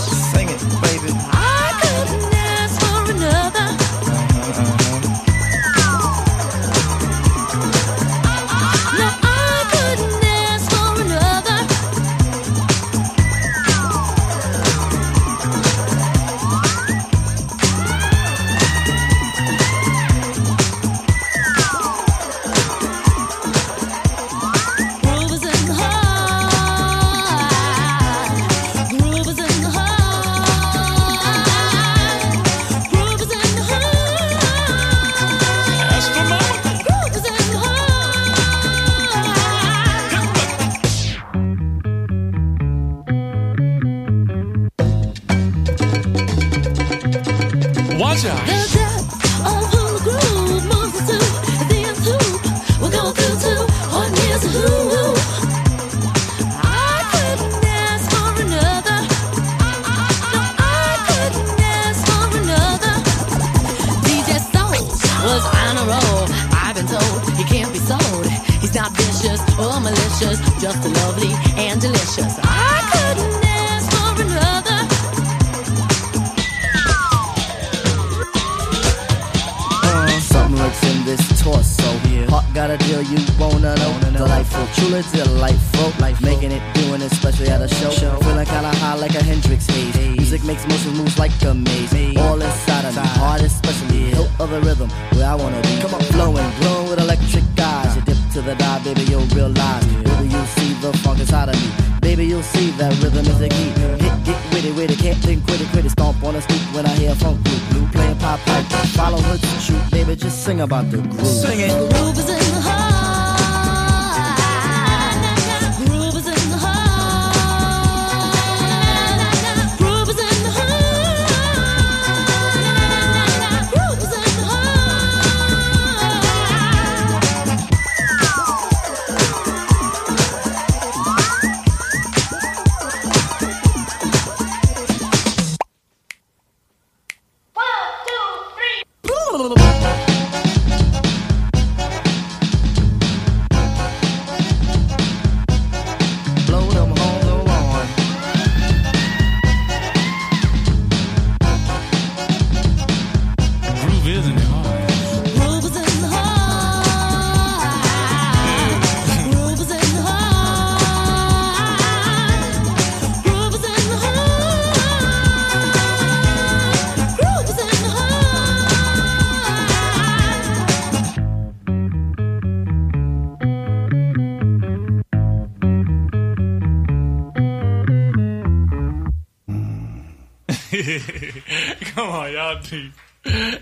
Come 182.00 182.12
on, 182.12 182.32
y'all 182.32 182.62
do. 182.62 182.91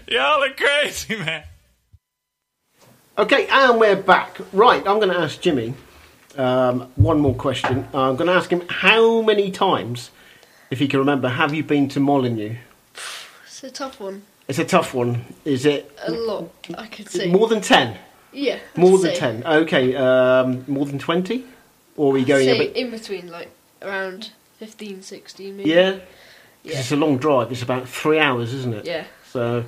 Y'all 0.08 0.44
are 0.44 0.54
crazy, 0.54 1.16
man. 1.16 1.44
Okay, 3.18 3.48
and 3.48 3.80
we're 3.80 3.96
back. 3.96 4.38
Right, 4.54 4.86
I'm 4.86 4.98
going 5.00 5.10
to 5.10 5.18
ask 5.18 5.42
Jimmy 5.42 5.74
um, 6.38 6.82
one 6.98 7.20
more 7.20 7.34
question. 7.34 7.88
I'm 7.96 8.16
going 8.16 8.28
to 8.28 8.34
ask 8.34 8.52
him 8.52 8.62
how 8.70 9.24
many 9.24 9.50
times, 9.50 10.12
if 10.70 10.78
he 10.78 10.88
can 10.88 11.00
remember, 11.00 11.30
have 11.30 11.52
you 11.52 11.64
been 11.64 11.90
to 11.90 12.00
Molineux? 12.00 12.58
It's 13.48 13.64
a 13.64 13.72
tough 13.72 14.00
one. 14.00 14.22
It's 14.48 14.60
a 14.60 14.66
tough 14.66 14.94
one. 14.94 15.26
Is 15.44 15.66
it 15.66 15.98
A 16.06 16.12
lot, 16.12 16.52
I 16.78 16.86
could 16.86 17.10
say. 17.10 17.32
more 17.32 17.48
than 17.48 17.62
10? 17.62 17.98
Yeah. 18.34 18.60
I'd 18.76 18.78
More 18.78 19.00
than 19.00 19.16
say. 19.16 19.20
10. 19.20 19.48
Okay, 19.48 19.96
um, 19.96 20.64
more 20.68 20.86
than 20.86 21.00
20? 21.00 21.44
Or 21.96 22.12
are 22.12 22.14
we 22.14 22.22
I'd 22.22 22.28
going 22.28 22.50
a 22.50 22.54
bit. 22.60 22.76
in 22.76 22.92
between, 22.92 23.32
like 23.32 23.50
around 23.82 24.30
15, 24.60 25.02
16 25.02 25.58
maybe. 25.58 25.72
Yeah? 25.72 25.98
Yeah. 26.68 26.80
It's 26.80 26.92
a 26.92 26.96
long 26.96 27.18
drive. 27.18 27.52
It's 27.52 27.62
about 27.64 27.88
three 27.88 28.20
hours, 28.20 28.54
isn't 28.54 28.74
it? 28.74 28.86
Yeah. 28.86 29.06
So 29.32 29.64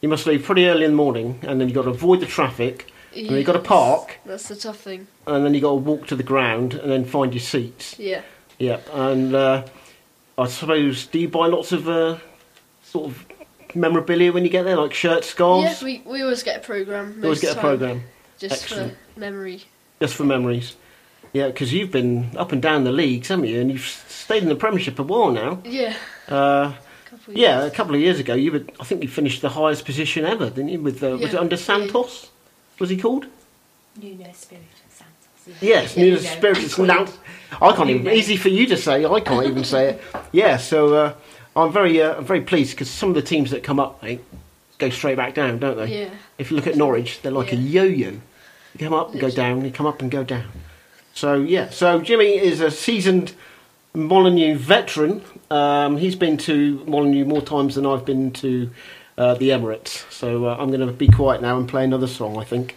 you 0.00 0.08
must 0.08 0.26
leave 0.26 0.44
pretty 0.44 0.66
early 0.66 0.84
in 0.84 0.92
the 0.92 0.96
morning, 0.96 1.38
and 1.42 1.60
then 1.60 1.68
you've 1.68 1.74
got 1.74 1.82
to 1.84 1.90
avoid 1.90 2.20
the 2.20 2.26
traffic, 2.26 2.90
and 3.14 3.28
then 3.28 3.36
you've 3.36 3.46
got 3.46 3.54
to 3.54 3.58
park, 3.60 4.18
That's 4.26 4.48
the 4.48 4.56
tough 4.56 4.78
thing. 4.78 5.06
and 5.26 5.44
then 5.44 5.54
you've 5.54 5.62
got 5.62 5.70
to 5.70 5.76
walk 5.76 6.06
to 6.08 6.16
the 6.16 6.22
ground, 6.22 6.74
and 6.74 6.90
then 6.90 7.04
find 7.04 7.32
your 7.32 7.40
seats. 7.40 7.98
Yeah. 7.98 8.22
Yep, 8.58 8.88
and 8.92 9.34
uh, 9.34 9.64
I 10.38 10.46
suppose, 10.46 11.06
do 11.06 11.18
you 11.18 11.28
buy 11.28 11.46
lots 11.46 11.72
of 11.72 11.88
uh, 11.88 12.18
sort 12.82 13.06
of 13.10 13.26
memorabilia 13.74 14.32
when 14.32 14.44
you 14.44 14.50
get 14.50 14.64
there, 14.64 14.76
like 14.76 14.94
shirts, 14.94 15.28
scarves? 15.28 15.64
Yes, 15.64 15.82
we, 15.82 16.02
we 16.06 16.22
always 16.22 16.42
get 16.42 16.56
a 16.58 16.60
program. 16.60 17.16
You 17.18 17.24
always 17.24 17.40
get 17.40 17.56
a 17.56 17.60
programme. 17.60 18.02
Just 18.38 18.62
Excellent. 18.64 18.94
for 19.14 19.20
memory. 19.20 19.62
Just 20.00 20.14
for 20.14 20.24
memories. 20.24 20.76
Yeah, 21.32 21.48
because 21.48 21.72
you've 21.72 21.90
been 21.90 22.34
up 22.36 22.52
and 22.52 22.62
down 22.62 22.84
the 22.84 22.92
leagues, 22.92 23.28
haven't 23.28 23.46
you? 23.46 23.60
And 23.60 23.70
you've 23.70 23.84
stayed 23.86 24.42
in 24.42 24.48
the 24.48 24.54
Premiership 24.56 24.98
a 24.98 25.02
while 25.02 25.30
now. 25.30 25.60
Yeah. 25.64 25.94
Uh, 26.28 26.72
Couple 27.08 27.32
of 27.34 27.38
yeah, 27.38 27.64
a 27.64 27.70
couple 27.70 27.94
of 27.94 28.00
years 28.00 28.18
ago, 28.18 28.34
you 28.34 28.52
were, 28.52 28.64
I 28.80 28.84
think 28.84 29.02
you 29.02 29.08
finished 29.08 29.42
the 29.42 29.48
highest 29.48 29.84
position 29.84 30.24
ever, 30.24 30.50
didn't 30.50 30.68
you? 30.68 30.80
With 30.80 31.02
uh, 31.02 31.16
was 31.20 31.34
it 31.34 31.40
under 31.40 31.56
Santos? 31.56 32.30
Was 32.78 32.90
he 32.90 32.96
called? 32.96 33.26
Nuno 34.00 34.24
Espirito 34.24 34.64
Santos. 34.90 35.62
Yes, 35.62 35.96
Yeah, 35.96 36.02
Nuno 36.02 36.16
Nuno. 36.16 36.28
Spiritus. 36.28 36.78
Now, 36.78 37.06
I 37.62 37.74
can't 37.76 37.90
even. 37.90 38.08
Easy 38.08 38.36
for 38.36 38.48
you 38.48 38.66
to 38.66 38.76
say. 38.76 39.04
I 39.04 39.20
can't 39.20 39.46
even 39.46 39.64
say 39.64 39.90
it. 39.90 40.02
Yeah, 40.32 40.56
so 40.56 40.94
uh, 40.94 41.14
I'm 41.54 41.72
very, 41.72 42.02
uh, 42.02 42.16
I'm 42.16 42.24
very 42.24 42.40
pleased 42.42 42.72
because 42.72 42.90
some 42.90 43.08
of 43.08 43.14
the 43.14 43.22
teams 43.22 43.50
that 43.52 43.62
come 43.62 43.78
up, 43.80 44.02
mate, 44.02 44.20
go 44.78 44.90
straight 44.90 45.16
back 45.16 45.34
down, 45.34 45.58
don't 45.58 45.76
they? 45.76 46.02
Yeah. 46.02 46.10
If 46.38 46.50
you 46.50 46.56
look 46.56 46.66
at 46.66 46.76
Norwich, 46.76 47.22
they're 47.22 47.32
like 47.32 47.52
a 47.52 47.56
yo-yo. 47.56 48.10
You 48.10 48.20
come 48.78 48.92
up 48.92 49.12
and 49.12 49.20
go 49.20 49.30
down. 49.30 49.64
You 49.64 49.70
come 49.70 49.86
up 49.86 50.02
and 50.02 50.10
go 50.10 50.22
down. 50.22 50.48
So 51.14 51.34
yeah. 51.34 51.70
So 51.70 52.00
Jimmy 52.02 52.36
is 52.36 52.60
a 52.60 52.70
seasoned 52.70 53.32
Molineux 53.94 54.58
veteran. 54.58 55.22
Um, 55.50 55.96
he's 55.96 56.16
been 56.16 56.36
to 56.38 56.84
Molineux 56.86 57.24
more 57.24 57.42
times 57.42 57.76
than 57.76 57.86
I've 57.86 58.04
been 58.04 58.32
to 58.32 58.70
uh, 59.16 59.34
the 59.34 59.50
Emirates. 59.50 60.10
So 60.10 60.46
uh, 60.46 60.56
I'm 60.58 60.68
going 60.68 60.86
to 60.86 60.92
be 60.92 61.08
quiet 61.08 61.42
now 61.42 61.58
and 61.58 61.68
play 61.68 61.84
another 61.84 62.06
song. 62.06 62.38
I 62.38 62.44
think. 62.44 62.74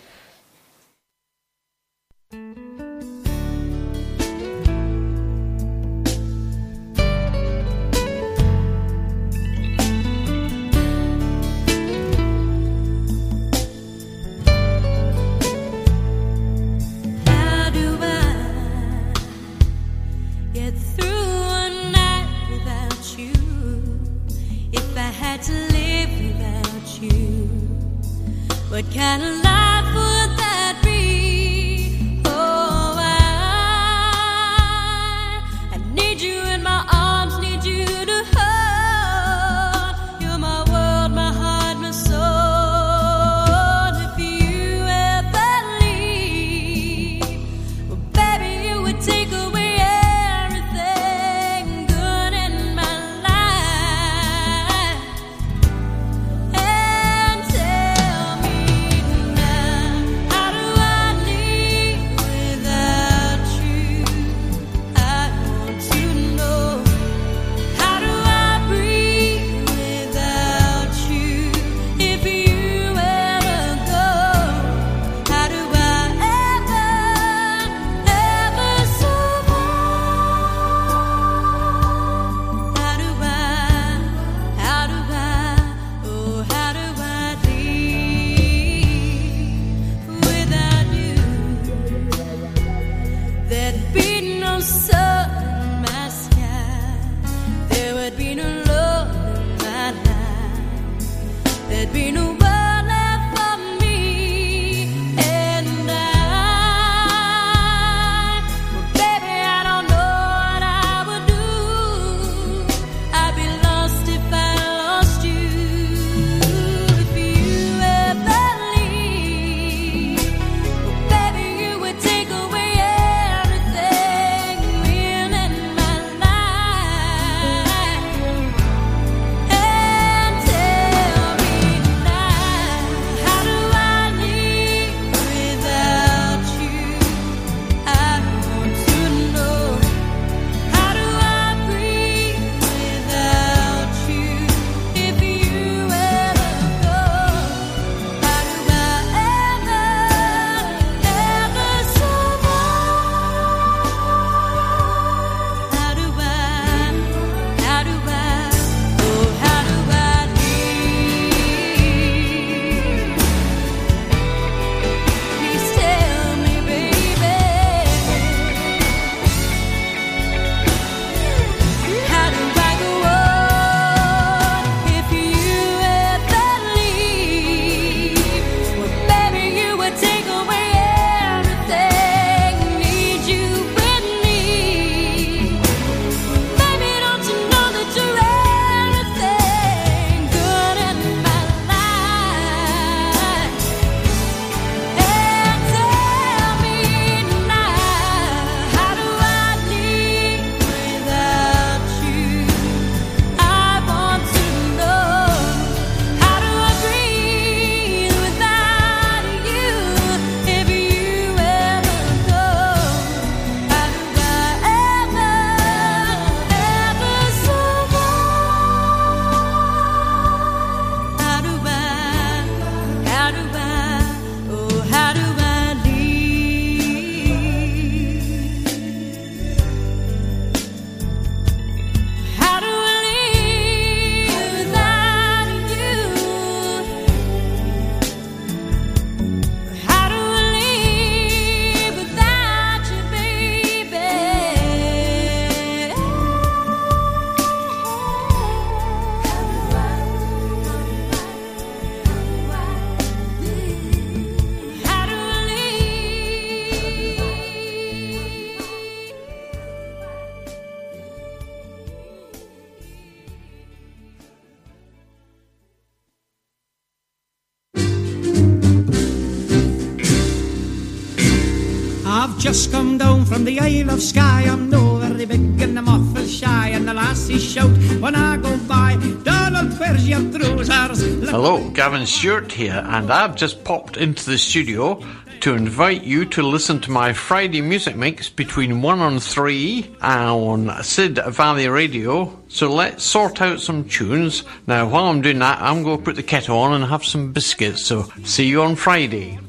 From 273.39 273.45
the 273.45 273.59
Isle 273.61 273.91
of 273.91 274.01
Skye. 274.01 274.47
I'm 274.49 274.69
no 274.69 274.97
very 274.97 275.25
big 275.25 275.61
and 275.61 275.79
I'm 275.79 275.87
awful 275.87 276.25
shy. 276.25 276.69
And 276.69 276.85
the 276.85 276.93
lassies 276.93 277.41
shout 277.41 277.69
when 278.01 278.13
I 278.13 278.35
go 278.35 278.57
by, 278.67 278.97
Donald, 279.23 279.79
where's 279.79 280.09
your 280.09 280.19
trousers? 280.29 281.29
Hello, 281.29 281.69
Gavin 281.69 282.05
Stewart 282.05 282.51
here, 282.51 282.83
and 282.85 283.09
I've 283.09 283.37
just 283.37 283.63
popped 283.63 283.95
into 283.95 284.29
the 284.29 284.37
studio 284.37 285.01
to 285.39 285.55
invite 285.55 286.03
you 286.03 286.25
to 286.25 286.43
listen 286.43 286.81
to 286.81 286.91
my 286.91 287.13
Friday 287.13 287.61
music 287.61 287.95
mix 287.95 288.27
between 288.27 288.81
1 288.81 288.99
and 288.99 289.23
3 289.23 289.95
on 290.01 290.83
Sid 290.83 291.19
Valley 291.27 291.69
Radio. 291.69 292.37
So 292.49 292.69
let's 292.69 293.05
sort 293.05 293.41
out 293.41 293.61
some 293.61 293.87
tunes. 293.87 294.43
Now, 294.67 294.89
while 294.89 295.05
I'm 295.05 295.21
doing 295.21 295.39
that, 295.39 295.61
I'm 295.61 295.83
going 295.83 295.99
to 295.99 296.03
put 296.03 296.17
the 296.17 296.23
kettle 296.23 296.57
on 296.57 296.73
and 296.73 296.83
have 296.83 297.05
some 297.05 297.31
biscuits. 297.31 297.85
So, 297.85 298.11
see 298.25 298.47
you 298.47 298.63
on 298.63 298.75
Friday. 298.75 299.39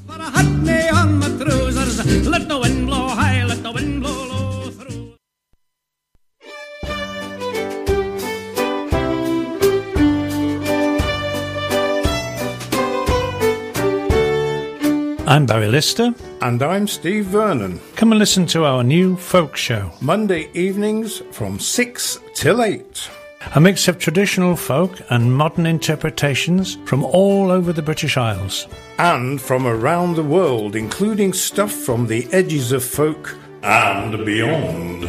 I'm 15.31 15.47
Barry 15.47 15.69
Lister. 15.69 16.13
And 16.43 16.61
I'm 16.61 16.89
Steve 16.89 17.27
Vernon. 17.27 17.81
Come 17.95 18.11
and 18.11 18.19
listen 18.19 18.47
to 18.47 18.65
our 18.65 18.83
new 18.83 19.15
folk 19.15 19.55
show. 19.55 19.93
Monday 20.01 20.51
evenings 20.55 21.23
from 21.31 21.61
6 21.61 22.19
till 22.35 22.65
8. 22.65 23.09
A 23.55 23.61
mix 23.61 23.87
of 23.87 23.97
traditional 23.97 24.57
folk 24.57 25.01
and 25.09 25.33
modern 25.33 25.67
interpretations 25.67 26.79
from 26.85 27.05
all 27.05 27.53
over 27.53 27.73
the 27.73 27.81
British 27.81 28.17
Isles. 28.17 28.67
And 28.99 29.41
from 29.41 29.69
around 29.69 30.17
the 30.17 30.25
world, 30.25 30.75
including 30.75 31.33
stuff 31.33 31.71
from 31.71 32.09
the 32.09 32.27
edges 32.33 32.73
of 32.73 32.85
folk 32.85 33.39
and 33.63 34.27
beyond. 34.27 35.09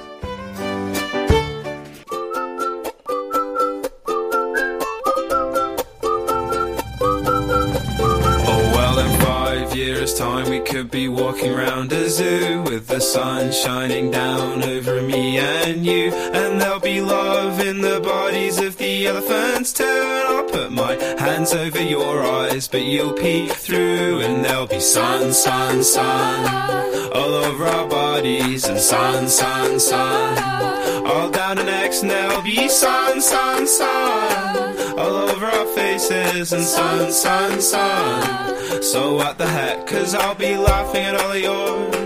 Oh 8.43 8.73
well, 8.75 8.99
in 8.99 9.21
five 9.21 9.77
years' 9.77 10.13
time 10.15 10.51
we 10.51 10.59
could 10.59 10.91
be 10.91 11.07
walking 11.07 11.55
round 11.55 11.93
a 11.93 12.11
zoo 12.11 12.63
with 12.63 12.89
the 12.89 13.01
sun 13.01 13.53
shining 13.53 14.11
down 14.11 14.65
over 14.65 15.01
me 15.01 15.39
and 15.39 15.87
you, 15.87 16.11
and 16.13 16.61
there'll 16.61 16.80
love 17.01 17.61
in 17.61 17.81
the 17.81 18.01
bodies 18.01 18.59
of 18.59 18.77
the 18.79 19.07
elephants 19.07 19.73
Turn, 19.73 20.27
I'll 20.27 20.45
put 20.45 20.73
my 20.73 20.95
hands 21.19 21.53
over 21.53 21.83
your 21.83 22.23
eyes, 22.23 22.67
but 22.69 22.83
you'll 22.83 23.13
peek 23.13 23.53
through, 23.53 24.21
and 24.21 24.45
there'll 24.45 24.67
be 24.67 24.81
sun, 24.81 25.33
sun, 25.33 25.83
sun 25.83 27.13
all 27.13 27.35
over 27.35 27.65
our 27.65 27.89
bodies, 27.89 28.65
and 28.67 28.79
sun, 28.79 29.29
sun, 29.29 29.79
sun 29.79 31.07
all 31.07 31.31
down 31.31 31.57
the 31.57 31.65
necks, 31.65 32.03
and 32.03 32.11
there'll 32.11 32.43
be 32.43 32.69
sun, 32.69 33.21
sun, 33.21 33.67
sun 33.67 34.99
all 34.99 35.29
over 35.31 35.47
our 35.47 35.67
faces, 35.67 36.53
and 36.53 36.65
sun, 36.65 37.13
sun, 37.13 37.61
sun. 37.61 38.83
So 38.83 39.15
what 39.17 39.39
the 39.39 39.47
heck? 39.47 39.87
Cause 39.87 40.15
I'll 40.15 40.35
be 40.35 40.57
laughing 40.57 41.05
at 41.05 41.15
all 41.17 41.33
of 41.33 41.39
your 41.39 42.00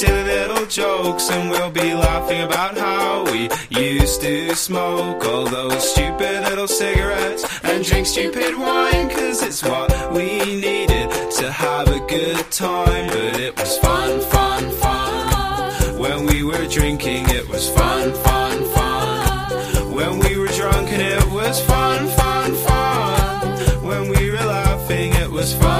silly 0.00 0.24
little 0.24 0.64
jokes, 0.64 1.30
and 1.30 1.50
we'll 1.50 1.70
be 1.70 1.92
laughing 1.92 2.40
about 2.40 2.78
how 2.78 3.22
we 3.30 3.50
used 3.68 4.22
to 4.22 4.54
smoke 4.54 5.22
all 5.26 5.44
those 5.44 5.92
stupid 5.92 6.40
little 6.48 6.66
cigarettes 6.66 7.44
and 7.64 7.84
drink 7.84 8.06
stupid 8.06 8.56
wine, 8.56 9.10
cause 9.10 9.42
it's 9.42 9.62
what 9.62 9.90
we 10.14 10.26
needed 10.58 11.10
to 11.32 11.52
have 11.52 11.86
a 11.88 12.00
good 12.06 12.50
time. 12.50 13.08
But 13.08 13.40
it 13.40 13.54
was 13.60 13.76
fun, 13.76 14.20
fun, 14.22 14.70
fun. 14.82 15.98
When 15.98 16.24
we 16.24 16.44
were 16.44 16.66
drinking, 16.66 17.28
it 17.28 17.46
was 17.46 17.68
fun, 17.68 18.14
fun, 18.24 18.56
fun. 18.76 19.92
When 19.92 20.18
we 20.20 20.38
were 20.38 20.52
drunk, 20.60 20.88
and 20.94 21.02
it 21.02 21.26
was 21.30 21.62
fun, 21.66 22.08
fun, 22.20 22.54
fun. 22.54 23.84
When 23.84 24.08
we 24.08 24.30
were 24.30 24.46
laughing, 24.58 25.12
it 25.12 25.30
was 25.30 25.52
fun, 25.52 25.60
fun, 25.60 25.79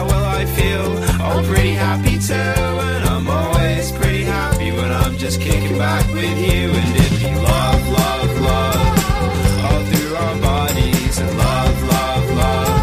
Yeah, 0.00 0.06
well, 0.06 0.24
I 0.24 0.44
feel 0.46 0.86
all 1.20 1.42
pretty 1.44 1.74
happy 1.74 2.18
too. 2.18 2.32
And 2.32 3.04
I'm 3.04 3.28
always 3.28 3.92
pretty 3.92 4.24
happy 4.24 4.72
when 4.72 4.90
I'm 4.90 5.18
just 5.18 5.42
kicking 5.42 5.76
back 5.76 6.06
with 6.14 6.38
you. 6.38 6.70
And 6.80 6.96
it'd 6.96 7.20
be 7.20 7.34
love, 7.34 7.88
love, 8.00 8.40
love. 8.40 9.64
All 9.66 9.82
through 9.90 10.14
our 10.16 10.36
bodies 10.40 11.18
and 11.18 11.36
love, 11.36 11.82
love, 11.82 12.26
love. 12.42 12.82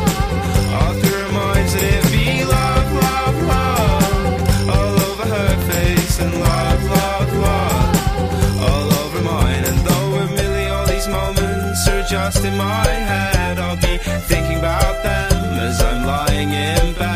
All 0.77 0.93
through 1.01 1.23
our 1.25 1.31
minds 1.31 1.73
and 1.73 1.83
it'd 1.85 2.11
be 2.11 2.43
love, 2.43 2.87
love, 3.05 3.37
love. 3.53 4.69
All 4.75 4.95
over 5.09 5.25
her 5.35 5.53
face 5.71 6.19
and 6.19 6.33
love, 6.39 6.83
love, 6.83 7.33
love. 7.47 8.61
All 8.61 8.93
over 9.01 9.21
mine. 9.23 9.63
And 9.65 9.79
though 9.87 10.19
admittedly 10.21 10.67
all 10.67 10.85
these 10.85 11.07
moments 11.07 11.87
are 11.87 12.03
just 12.03 12.45
in 12.45 12.55
my 12.57 12.85
head, 12.85 13.57
I'll 13.57 13.75
be 13.75 13.97
thinking 14.29 14.59
about 14.59 15.01
them 15.01 15.59
as 15.67 15.81
I'm 15.81 16.05
lying 16.05 16.51
in 16.51 16.93
bed. 16.93 17.06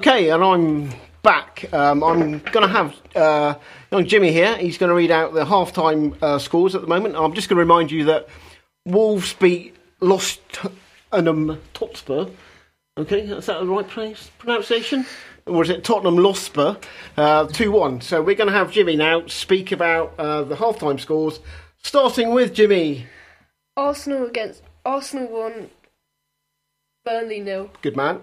Okay, 0.00 0.30
and 0.30 0.42
I'm 0.42 0.90
back. 1.22 1.70
Um, 1.74 2.02
I'm 2.02 2.38
going 2.38 2.66
to 2.66 2.68
have 2.68 2.96
uh, 3.14 3.54
young 3.92 4.06
Jimmy 4.06 4.32
here. 4.32 4.56
He's 4.56 4.78
going 4.78 4.88
to 4.88 4.94
read 4.94 5.10
out 5.10 5.34
the 5.34 5.44
half-time 5.44 6.16
uh, 6.22 6.38
scores 6.38 6.74
at 6.74 6.80
the 6.80 6.86
moment. 6.86 7.16
I'm 7.16 7.34
just 7.34 7.50
going 7.50 7.58
to 7.58 7.60
remind 7.60 7.90
you 7.90 8.06
that 8.06 8.26
Wolves 8.86 9.34
beat 9.34 9.76
Lost 10.00 10.40
and 10.62 10.72
Tottenham 11.26 11.60
Totspur. 11.74 12.30
Okay, 12.96 13.20
is 13.20 13.44
that 13.44 13.60
the 13.60 13.66
right 13.66 13.86
place, 13.86 14.30
pronunciation? 14.38 15.04
Or 15.44 15.58
was 15.58 15.68
it 15.68 15.84
Tottenham 15.84 16.16
Lotspur? 16.16 16.82
Uh, 17.18 17.44
2-1. 17.48 18.02
So 18.02 18.22
we're 18.22 18.36
going 18.36 18.48
to 18.48 18.56
have 18.56 18.72
Jimmy 18.72 18.96
now 18.96 19.26
speak 19.26 19.70
about 19.70 20.14
uh, 20.18 20.44
the 20.44 20.56
half-time 20.56 20.98
scores, 20.98 21.40
starting 21.82 22.30
with 22.30 22.54
Jimmy. 22.54 23.04
Arsenal 23.76 24.24
against 24.24 24.62
Arsenal 24.82 25.28
won. 25.28 25.68
Burnley 27.04 27.40
nil. 27.40 27.70
Good 27.82 27.98
man. 27.98 28.22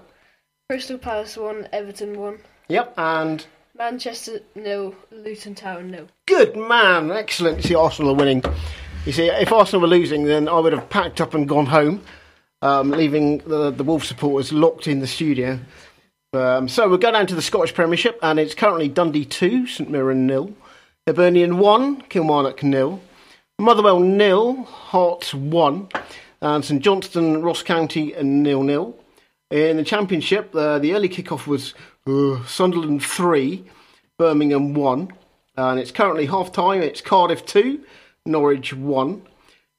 Crystal 0.70 0.97
Palace 0.97 1.38
won. 1.38 1.65
Everton 1.72 2.20
won. 2.20 2.39
Yep, 2.68 2.93
and 2.97 3.45
Manchester 3.78 4.41
nil. 4.53 4.93
Luton 5.11 5.55
Town 5.55 5.89
nil. 5.89 6.09
Good 6.26 6.57
man, 6.57 7.09
excellent. 7.09 7.63
See, 7.63 7.74
Arsenal 7.74 8.11
are 8.11 8.15
winning. 8.15 8.43
You 9.05 9.13
see, 9.13 9.28
if 9.28 9.53
Arsenal 9.53 9.84
were 9.84 9.88
losing, 9.88 10.26
then 10.26 10.49
I 10.49 10.59
would 10.59 10.74
have 10.74 10.89
packed 10.89 11.22
up 11.22 11.34
and 11.34 11.47
gone 11.47 11.68
home, 11.68 12.03
um, 12.61 12.91
leaving 12.91 13.38
the, 13.38 13.72
the 13.72 13.86
Wolves 13.86 14.09
supporters 14.09 14.51
locked 14.51 14.88
in 14.88 14.99
the 14.99 15.07
studio. 15.07 15.57
Um, 16.34 16.68
so 16.68 16.89
we'll 16.89 16.97
go 16.97 17.13
down 17.13 17.28
to 17.28 17.36
the 17.36 17.41
Scottish 17.41 17.74
Premiership, 17.74 18.20
and 18.22 18.38
it's 18.38 18.53
currently 18.53 18.89
Dundee 18.89 19.24
2, 19.24 19.68
St 19.68 19.89
Mirren 19.89 20.28
nil, 20.28 20.51
Hibernian 21.07 21.59
1, 21.59 22.01
Kilmarnock 22.09 22.61
nil, 22.61 22.99
Motherwell 23.57 24.01
nil, 24.01 24.63
Hearts 24.63 25.34
1, 25.34 25.88
and 26.41 26.65
St 26.65 26.84
Johnstone, 26.84 27.41
Ross 27.41 27.63
County 27.63 28.11
and 28.11 28.43
nil 28.43 28.63
nil. 28.63 28.97
In 29.50 29.78
the 29.78 29.84
Championship, 29.84 30.54
uh, 30.54 30.78
the 30.78 30.93
early 30.93 31.08
kickoff 31.08 31.48
was 31.48 31.74
uh, 32.06 32.43
Sunderland 32.45 33.02
3, 33.02 33.64
Birmingham 34.18 34.74
1, 34.74 35.14
and 35.56 35.80
it's 35.80 35.91
currently 35.91 36.26
half 36.26 36.52
time. 36.52 36.82
It's 36.82 37.00
Cardiff 37.00 37.45
2, 37.45 37.80
Norwich 38.26 38.74
1. 38.74 39.22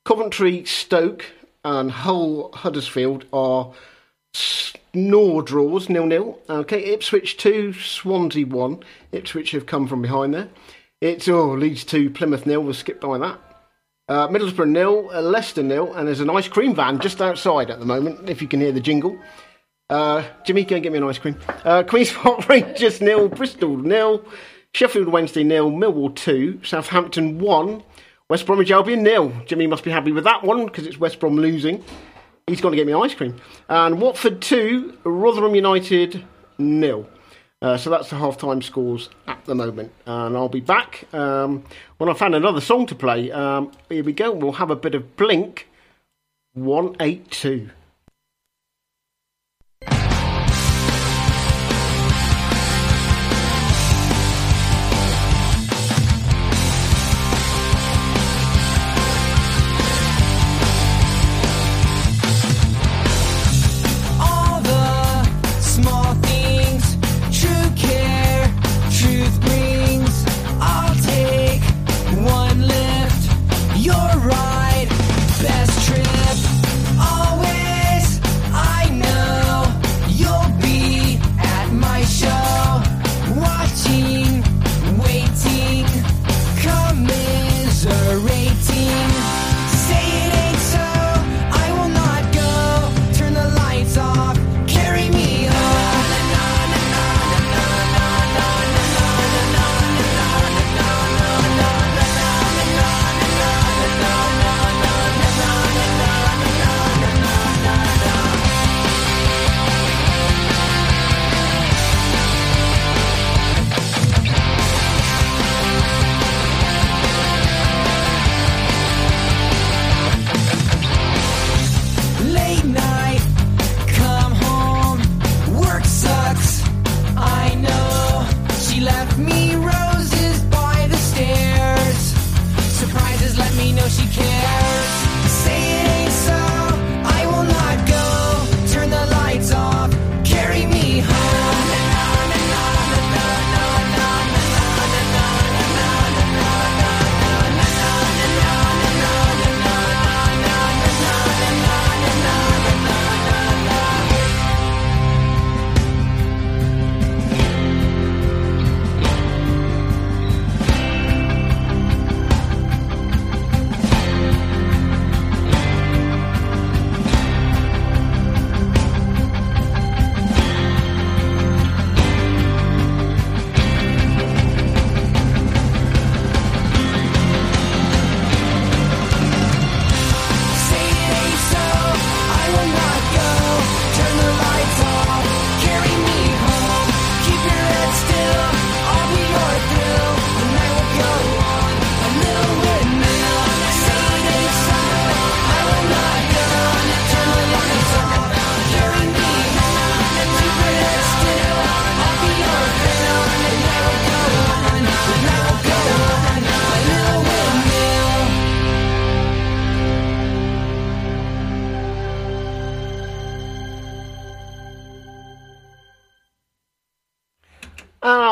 Coventry, 0.06 0.64
Stoke, 0.64 1.26
and 1.66 1.90
Hull 1.90 2.50
Huddersfield 2.54 3.26
are 3.30 3.74
snore 4.32 5.42
draws, 5.42 5.90
nil 5.90 6.06
nil. 6.06 6.38
Okay, 6.48 6.94
Ipswich 6.94 7.36
2, 7.36 7.74
Swansea 7.74 8.46
1. 8.46 8.82
Ipswich 9.12 9.50
have 9.50 9.66
come 9.66 9.86
from 9.86 10.00
behind 10.00 10.32
there. 10.32 10.48
It's, 11.02 11.28
oh, 11.28 11.58
2, 11.58 12.08
Plymouth 12.08 12.46
nil. 12.46 12.62
We'll 12.62 12.72
skip 12.72 13.02
by 13.02 13.18
that. 13.18 13.38
Uh, 14.08 14.28
Middlesbrough 14.28 14.70
nil, 14.70 15.10
uh, 15.12 15.20
Leicester 15.20 15.62
nil, 15.62 15.92
and 15.92 16.08
there's 16.08 16.20
an 16.20 16.30
ice 16.30 16.48
cream 16.48 16.74
van 16.74 16.98
just 16.98 17.20
outside 17.20 17.70
at 17.70 17.78
the 17.78 17.84
moment, 17.84 18.30
if 18.30 18.40
you 18.40 18.48
can 18.48 18.60
hear 18.60 18.72
the 18.72 18.80
jingle. 18.80 19.18
Uh, 19.90 20.22
Jimmy, 20.44 20.64
go 20.64 20.76
and 20.76 20.82
get 20.82 20.92
me 20.92 20.98
an 20.98 21.04
ice 21.04 21.18
cream. 21.18 21.36
Uh, 21.64 21.82
Queen's 21.82 22.12
Park 22.12 22.48
Rangers 22.48 23.00
nil, 23.00 23.28
Bristol 23.28 23.76
nil, 23.76 24.24
Sheffield 24.74 25.08
Wednesday 25.08 25.44
nil, 25.44 25.70
Millwall 25.70 26.14
two, 26.14 26.60
Southampton 26.62 27.38
one, 27.38 27.82
West 28.28 28.44
Bromwich 28.44 28.70
Albion 28.70 29.02
nil. 29.02 29.32
Jimmy 29.46 29.66
must 29.66 29.84
be 29.84 29.90
happy 29.90 30.12
with 30.12 30.24
that 30.24 30.42
one 30.42 30.66
because 30.66 30.86
it's 30.86 30.98
West 30.98 31.20
Brom 31.20 31.36
losing. 31.36 31.82
He's 32.46 32.60
going 32.60 32.72
to 32.72 32.76
get 32.76 32.86
me 32.86 32.92
ice 32.92 33.14
cream. 33.14 33.36
And 33.68 34.00
Watford 34.00 34.42
two, 34.42 34.96
Rotherham 35.04 35.54
United 35.54 36.22
nil. 36.58 37.08
Uh, 37.60 37.76
so 37.76 37.90
that's 37.90 38.10
the 38.10 38.16
half-time 38.16 38.62
scores 38.62 39.08
at 39.26 39.44
the 39.44 39.54
moment, 39.54 39.90
and 40.06 40.36
I'll 40.36 40.48
be 40.48 40.60
back 40.60 41.12
um, 41.12 41.64
when 41.96 42.08
I 42.08 42.12
found 42.12 42.36
another 42.36 42.60
song 42.60 42.86
to 42.86 42.94
play. 42.94 43.32
Um, 43.32 43.72
here 43.88 44.04
we 44.04 44.12
go. 44.12 44.30
We'll 44.30 44.52
have 44.52 44.70
a 44.70 44.76
bit 44.76 44.94
of 44.94 45.16
Blink 45.16 45.66
one 46.52 46.94
eight 47.00 47.30
two. 47.32 47.70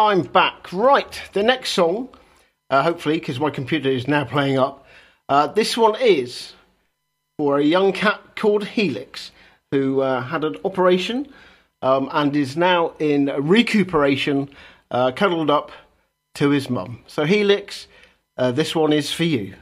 I'm 0.07 0.23
back. 0.23 0.73
Right, 0.73 1.21
the 1.33 1.43
next 1.43 1.71
song, 1.71 2.09
uh, 2.71 2.85
hopefully, 2.85 3.19
because 3.19 3.41
my 3.41 3.51
computer 3.51 3.89
is 3.89 4.07
now 4.07 4.25
playing 4.25 4.57
up. 4.57 4.87
Uh, 5.29 5.49
this 5.49 5.77
one 5.77 6.01
is 6.01 6.53
for 7.37 7.59
a 7.59 7.65
young 7.65 7.93
cat 7.93 8.21
called 8.37 8.67
Helix, 8.67 9.33
who 9.73 10.03
uh, 10.03 10.23
had 10.23 10.45
an 10.45 10.59
operation 10.65 11.27
um, 11.83 12.09
and 12.13 12.37
is 12.37 12.57
now 12.57 12.93
in 13.01 13.33
recuperation, 13.37 14.49
uh, 14.93 15.11
cuddled 15.11 15.51
up 15.51 15.73
to 16.37 16.51
his 16.51 16.71
mum. 16.71 17.01
So, 17.09 17.25
Helix, 17.25 17.89
uh, 18.39 18.53
this 18.53 18.77
one 18.77 18.93
is 18.93 19.13
for 19.13 19.25
you. 19.25 19.57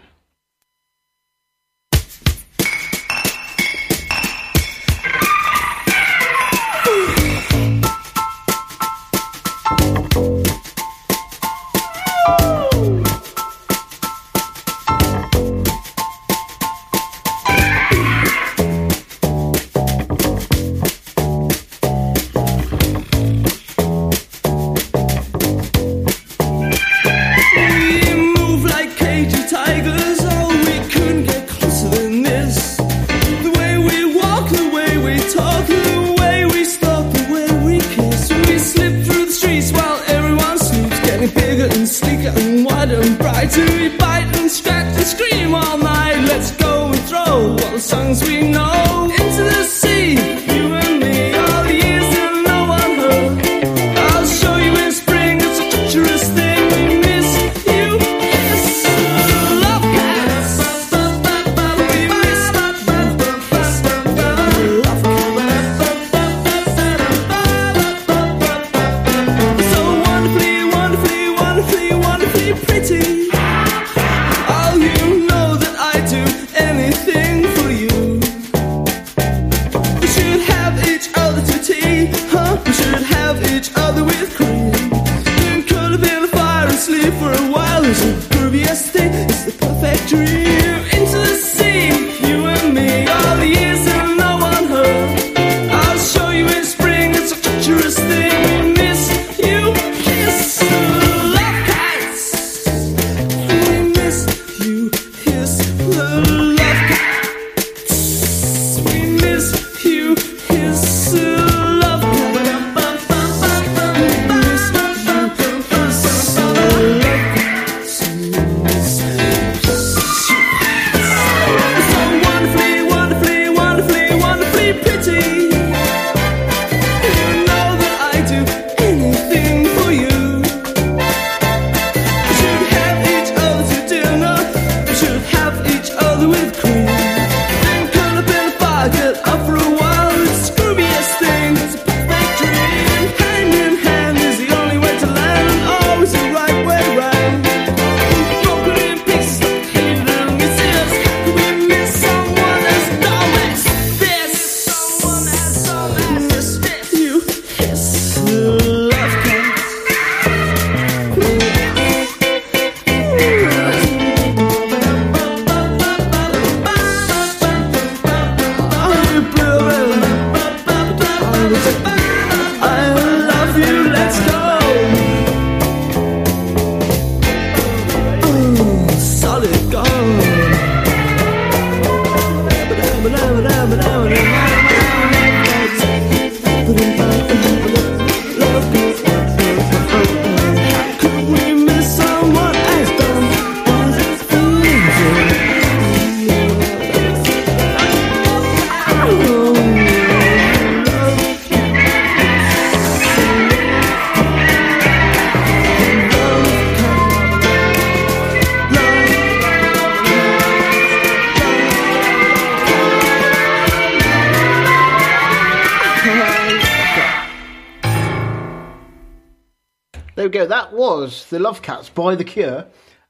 Was 220.94 221.26
the 221.26 221.40
Love 221.40 221.60
Cats 221.60 221.88
by 221.88 222.14
The 222.14 222.24
Cure. 222.24 222.66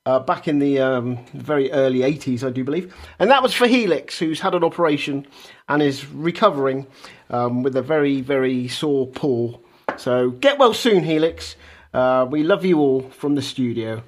Uh, 0.06 0.18
back 0.18 0.48
in 0.48 0.58
the 0.58 0.78
um, 0.78 1.24
very 1.32 1.70
early 1.72 2.00
80s, 2.00 2.46
I 2.46 2.50
do 2.50 2.62
believe. 2.62 2.94
And 3.18 3.30
that 3.30 3.42
was 3.42 3.54
for 3.54 3.66
Helix, 3.66 4.18
who's 4.18 4.40
had 4.40 4.54
an 4.54 4.62
operation 4.62 5.26
and 5.68 5.82
is 5.82 6.06
recovering 6.06 6.86
um, 7.30 7.62
with 7.62 7.76
a 7.76 7.82
very, 7.82 8.20
very 8.20 8.68
sore 8.68 9.06
paw. 9.06 9.58
So 9.96 10.30
get 10.30 10.58
well 10.58 10.74
soon, 10.74 11.04
Helix. 11.04 11.56
Uh, 11.92 12.26
we 12.28 12.42
love 12.42 12.64
you 12.64 12.78
all 12.80 13.08
from 13.10 13.34
the 13.34 13.42
studio. 13.42 14.02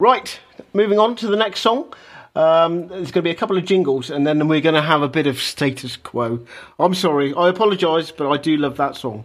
Right, 0.00 0.38
moving 0.72 0.98
on 0.98 1.14
to 1.16 1.26
the 1.26 1.36
next 1.36 1.60
song. 1.60 1.92
Um, 2.34 2.88
there's 2.88 3.10
going 3.10 3.22
to 3.22 3.22
be 3.22 3.30
a 3.30 3.34
couple 3.34 3.56
of 3.56 3.64
jingles, 3.64 4.10
and 4.10 4.26
then 4.26 4.46
we're 4.48 4.60
going 4.60 4.76
to 4.76 4.82
have 4.82 5.02
a 5.02 5.08
bit 5.08 5.26
of 5.26 5.40
status 5.40 5.96
quo. 5.96 6.46
I'm 6.78 6.94
sorry, 6.94 7.34
I 7.34 7.48
apologise, 7.48 8.10
but 8.12 8.30
I 8.30 8.36
do 8.36 8.56
love 8.56 8.76
that 8.76 8.96
song. 8.96 9.24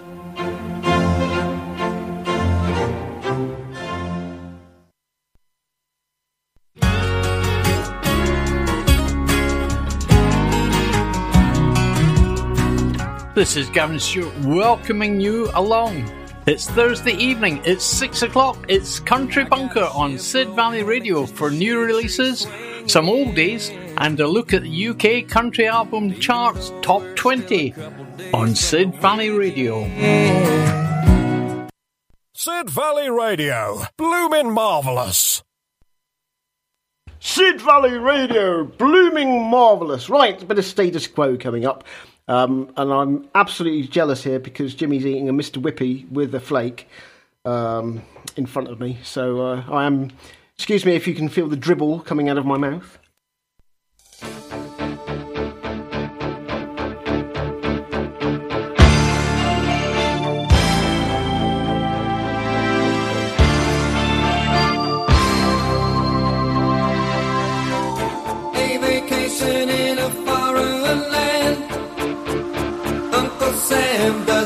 This 13.33 13.55
is 13.55 13.69
Gavin 13.69 13.97
Stewart 13.97 14.37
welcoming 14.39 15.21
you 15.21 15.49
along. 15.53 16.11
It's 16.47 16.69
Thursday 16.69 17.13
evening, 17.13 17.61
it's 17.63 17.85
6 17.85 18.23
o'clock, 18.23 18.57
it's 18.67 18.99
Country 18.99 19.45
Bunker 19.45 19.87
on 19.95 20.17
Sid 20.17 20.49
Valley 20.49 20.83
Radio 20.83 21.25
for 21.25 21.49
new 21.49 21.79
releases, 21.79 22.41
some 22.87 23.05
oldies, 23.05 23.69
and 23.99 24.19
a 24.19 24.27
look 24.27 24.53
at 24.53 24.63
the 24.63 24.87
UK 24.89 25.29
Country 25.29 25.65
Album 25.65 26.13
Charts 26.19 26.73
Top 26.81 27.03
20 27.15 27.73
on 28.33 28.53
Sid 28.53 28.95
Valley 28.95 29.29
Radio. 29.29 29.85
Sid 32.33 32.69
Valley 32.69 33.09
Radio, 33.09 33.85
blooming 33.95 34.51
marvellous. 34.51 35.41
Sid 37.21 37.61
Valley 37.61 37.97
Radio, 37.97 38.65
blooming 38.65 39.43
marvellous. 39.49 40.09
Right, 40.09 40.41
a 40.41 40.45
bit 40.45 40.59
of 40.59 40.65
status 40.65 41.07
quo 41.07 41.37
coming 41.37 41.65
up. 41.65 41.85
Um, 42.27 42.71
and 42.77 42.93
I'm 42.93 43.29
absolutely 43.35 43.87
jealous 43.87 44.23
here 44.23 44.39
because 44.39 44.73
Jimmy's 44.73 45.05
eating 45.05 45.27
a 45.29 45.33
Mr. 45.33 45.61
Whippy 45.61 46.09
with 46.09 46.33
a 46.35 46.39
flake 46.39 46.87
um, 47.45 48.01
in 48.37 48.45
front 48.45 48.69
of 48.69 48.79
me. 48.79 48.99
So 49.03 49.41
uh, 49.41 49.63
I 49.69 49.85
am. 49.85 50.11
Excuse 50.55 50.85
me 50.85 50.95
if 50.95 51.07
you 51.07 51.15
can 51.15 51.27
feel 51.27 51.47
the 51.47 51.55
dribble 51.55 52.01
coming 52.01 52.29
out 52.29 52.37
of 52.37 52.45
my 52.45 52.57
mouth. 52.57 52.99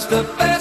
the 0.08 0.24
best. 0.38 0.55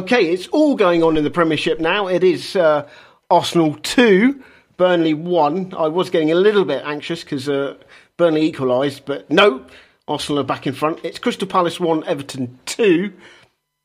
Okay, 0.00 0.32
it's 0.32 0.46
all 0.46 0.76
going 0.76 1.02
on 1.02 1.18
in 1.18 1.24
the 1.24 1.30
Premiership 1.30 1.78
now. 1.78 2.06
It 2.06 2.24
is 2.24 2.56
uh, 2.56 2.88
Arsenal 3.28 3.74
2, 3.82 4.42
Burnley 4.78 5.12
1. 5.12 5.74
I 5.76 5.88
was 5.88 6.08
getting 6.08 6.32
a 6.32 6.36
little 6.36 6.64
bit 6.64 6.82
anxious 6.86 7.22
because 7.22 7.50
uh, 7.50 7.76
Burnley 8.16 8.46
equalised, 8.46 9.04
but 9.04 9.30
no, 9.30 9.62
Arsenal 10.08 10.40
are 10.40 10.44
back 10.44 10.66
in 10.66 10.72
front. 10.72 11.00
It's 11.04 11.18
Crystal 11.18 11.46
Palace 11.46 11.78
1, 11.78 12.04
Everton 12.04 12.58
2. 12.64 13.12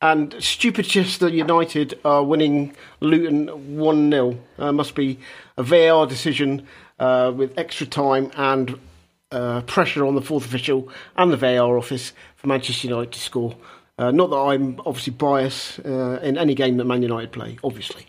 And 0.01 0.33
stupid 0.39 0.85
Chester 0.85 1.27
United 1.27 1.99
are 2.05 2.23
winning 2.23 2.73
Luton 3.01 3.75
1 3.75 4.09
0. 4.09 4.37
Uh, 4.57 4.71
must 4.71 4.95
be 4.95 5.19
a 5.57 5.63
VAR 5.63 6.07
decision 6.07 6.65
uh, 6.97 7.33
with 7.35 7.57
extra 7.57 7.87
time 7.87 8.31
and 8.37 8.79
uh, 9.31 9.63
pressure 9.63 10.05
on 10.05 10.15
the 10.15 10.21
fourth 10.21 10.45
official 10.45 10.87
and 11.17 11.33
the 11.33 11.37
VAR 11.37 11.77
office 11.77 12.13
for 12.37 12.47
Manchester 12.47 12.87
United 12.87 13.11
to 13.11 13.19
score 13.19 13.57
uh, 13.97 14.11
not 14.11 14.29
that 14.29 14.35
I'm 14.37 14.79
obviously 14.85 15.13
biased 15.13 15.79
uh, 15.85 16.19
in 16.21 16.37
any 16.37 16.53
game 16.53 16.77
that 16.77 16.85
Man 16.85 17.01
United 17.01 17.31
play, 17.31 17.57
obviously. 17.63 18.05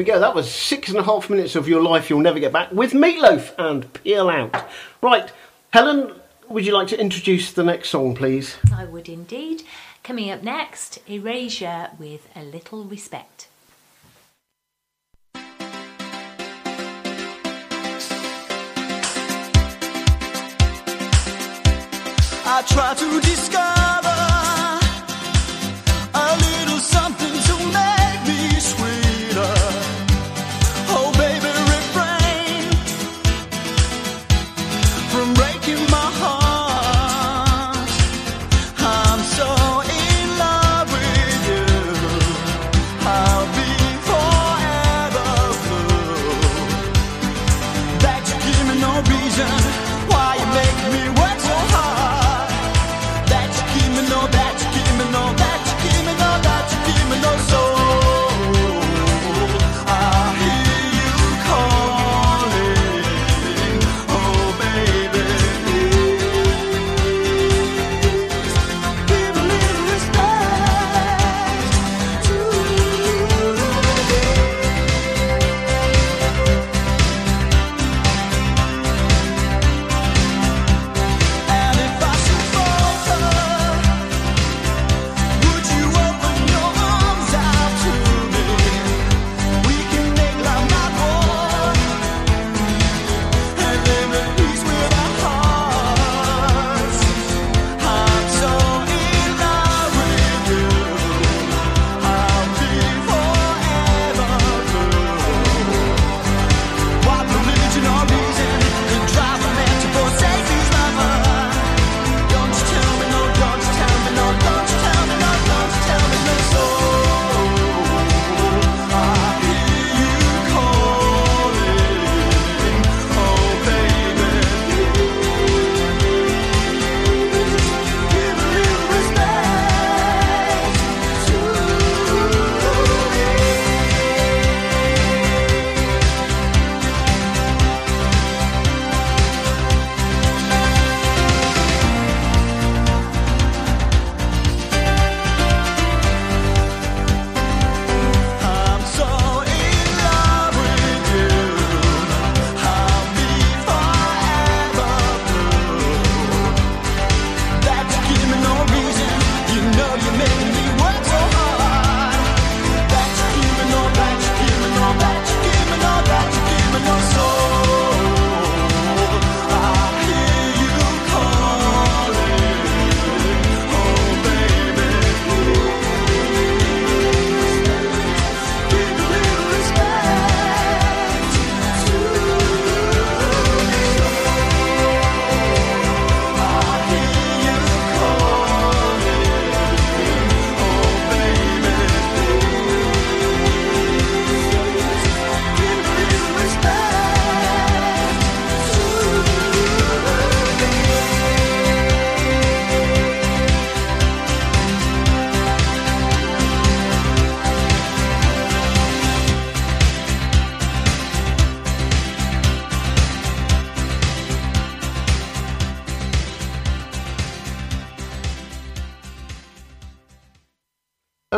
We 0.00 0.04
go. 0.04 0.18
That 0.18 0.34
was 0.34 0.50
six 0.50 0.88
and 0.88 0.98
a 0.98 1.02
half 1.02 1.28
minutes 1.28 1.54
of 1.56 1.68
your 1.68 1.82
life 1.82 2.08
you'll 2.08 2.20
never 2.20 2.38
get 2.38 2.54
back 2.54 2.72
with 2.72 2.94
Meatloaf 2.94 3.52
and 3.58 3.92
Peel 3.92 4.30
Out. 4.30 4.66
Right, 5.02 5.30
Helen, 5.74 6.18
would 6.48 6.64
you 6.64 6.72
like 6.72 6.88
to 6.88 6.98
introduce 6.98 7.52
the 7.52 7.62
next 7.62 7.90
song, 7.90 8.14
please? 8.14 8.56
I 8.74 8.86
would 8.86 9.10
indeed. 9.10 9.62
Coming 10.02 10.30
up 10.30 10.42
next, 10.42 11.00
Erasure 11.06 11.90
with 11.98 12.30
a 12.34 12.42
little 12.42 12.84
respect. 12.84 13.48
I 22.52 22.62
try 22.66 22.94
to 22.94 23.20
discover 23.20 23.89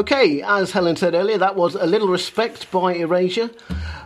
Okay, 0.03 0.43
as 0.43 0.73
Helen 0.73 0.97
said 0.97 1.15
earlier, 1.15 1.39
that 1.39 1.55
was 1.55 1.77
A 1.77 1.87
Little 1.87 2.09
Respect 2.09 2.69
by 2.73 2.95
Erasure. 2.95 3.49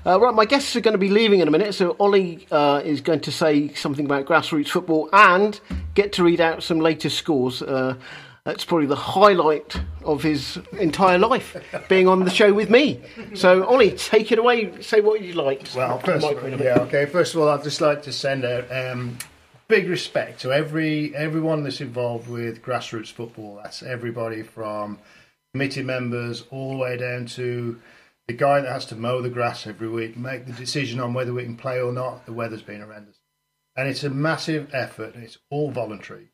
Uh, 0.05 0.21
right, 0.21 0.35
my 0.35 0.45
guests 0.45 0.77
are 0.77 0.83
going 0.83 0.93
to 0.93 0.99
be 0.99 1.09
leaving 1.09 1.41
in 1.41 1.49
a 1.49 1.51
minute, 1.51 1.75
so 1.75 1.97
Ollie 1.99 2.47
uh, 2.51 2.83
is 2.85 3.01
going 3.01 3.21
to 3.21 3.33
say 3.33 3.73
something 3.73 4.05
about 4.05 4.27
grassroots 4.27 4.69
football 4.69 5.09
and 5.15 5.59
get 5.95 6.13
to 6.13 6.23
read 6.23 6.39
out 6.39 6.63
some 6.63 6.81
latest 6.81 7.17
scores. 7.17 7.63
Uh, 7.63 7.95
that's 8.45 8.63
probably 8.63 8.85
the 8.85 8.95
highlight 8.95 9.81
of 10.05 10.23
his 10.23 10.59
entire 10.79 11.17
life, 11.17 11.57
being 11.89 12.09
on 12.09 12.27
the 12.27 12.31
show 12.31 12.53
with 12.53 12.69
me. 12.69 13.01
So, 13.33 13.65
Ollie, 13.65 13.93
take 13.93 14.31
it 14.31 14.39
away. 14.39 14.83
Say 14.83 15.01
what 15.01 15.23
you 15.23 15.33
like. 15.33 15.67
Well, 15.75 15.99
first 16.01 16.27
of 16.27 16.45
all, 16.45 16.61
yeah, 16.61 16.81
okay. 16.81 17.07
First 17.07 17.35
of 17.35 17.41
all, 17.41 17.49
I'd 17.49 17.65
just 17.65 17.81
like 17.81 18.03
to 18.03 18.13
send 18.13 18.45
out 18.45 18.71
um, 18.71 19.17
big 19.67 19.89
respect 19.89 20.43
to 20.43 20.53
every 20.53 21.17
everyone 21.17 21.63
that's 21.63 21.81
involved 21.81 22.29
with 22.29 22.61
grassroots 22.61 23.11
football. 23.11 23.61
That's 23.63 23.83
everybody 23.83 24.43
from 24.43 24.99
committee 25.57 25.83
members 25.83 26.45
all 26.51 26.73
the 26.73 26.77
way 26.77 26.99
down 26.99 27.25
to 27.25 27.81
the 28.29 28.35
guy 28.35 28.61
that 28.61 28.71
has 28.71 28.85
to 28.85 28.95
mow 28.95 29.23
the 29.23 29.31
grass 29.31 29.67
every 29.67 29.89
week, 29.89 30.15
make 30.15 30.45
the 30.45 30.53
decision 30.53 31.01
on 31.01 31.15
whether 31.15 31.33
we 31.33 31.45
can 31.45 31.57
play 31.57 31.81
or 31.81 31.93
not. 31.93 32.27
The 32.27 32.35
weather's 32.35 32.61
been 32.61 32.83
horrendous, 32.83 33.17
and 33.75 33.89
it's 33.89 34.05
a 34.05 34.11
massive 34.11 34.69
effort. 34.75 35.17
It's 35.17 35.39
all 35.49 35.71
voluntary. 35.71 36.29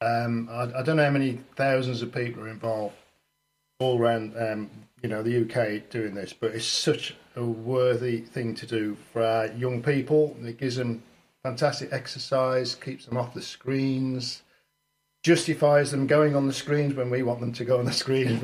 Um, 0.00 0.48
I, 0.48 0.78
I 0.78 0.82
don't 0.84 0.96
know 0.96 1.04
how 1.04 1.10
many 1.10 1.40
thousands 1.56 2.00
of 2.00 2.14
people 2.14 2.44
are 2.44 2.48
involved 2.48 2.94
all 3.80 3.98
around, 3.98 4.36
um, 4.38 4.70
you 5.02 5.08
know, 5.08 5.24
the 5.24 5.40
UK 5.40 5.90
doing 5.90 6.14
this, 6.14 6.32
but 6.32 6.54
it's 6.54 6.64
such 6.64 7.16
a 7.34 7.44
worthy 7.44 8.20
thing 8.20 8.54
to 8.54 8.66
do 8.66 8.96
for 9.12 9.24
our 9.24 9.46
young 9.46 9.82
people. 9.82 10.36
It 10.42 10.58
gives 10.58 10.76
them 10.76 11.02
fantastic 11.42 11.92
exercise, 11.92 12.76
keeps 12.76 13.06
them 13.06 13.16
off 13.16 13.34
the 13.34 13.42
screens, 13.42 14.42
justifies 15.22 15.90
them 15.90 16.06
going 16.06 16.34
on 16.34 16.46
the 16.46 16.52
screens 16.52 16.94
when 16.94 17.10
we 17.10 17.22
want 17.22 17.40
them 17.40 17.52
to 17.52 17.64
go 17.64 17.78
on 17.78 17.84
the 17.84 17.92
screens. 17.92 18.42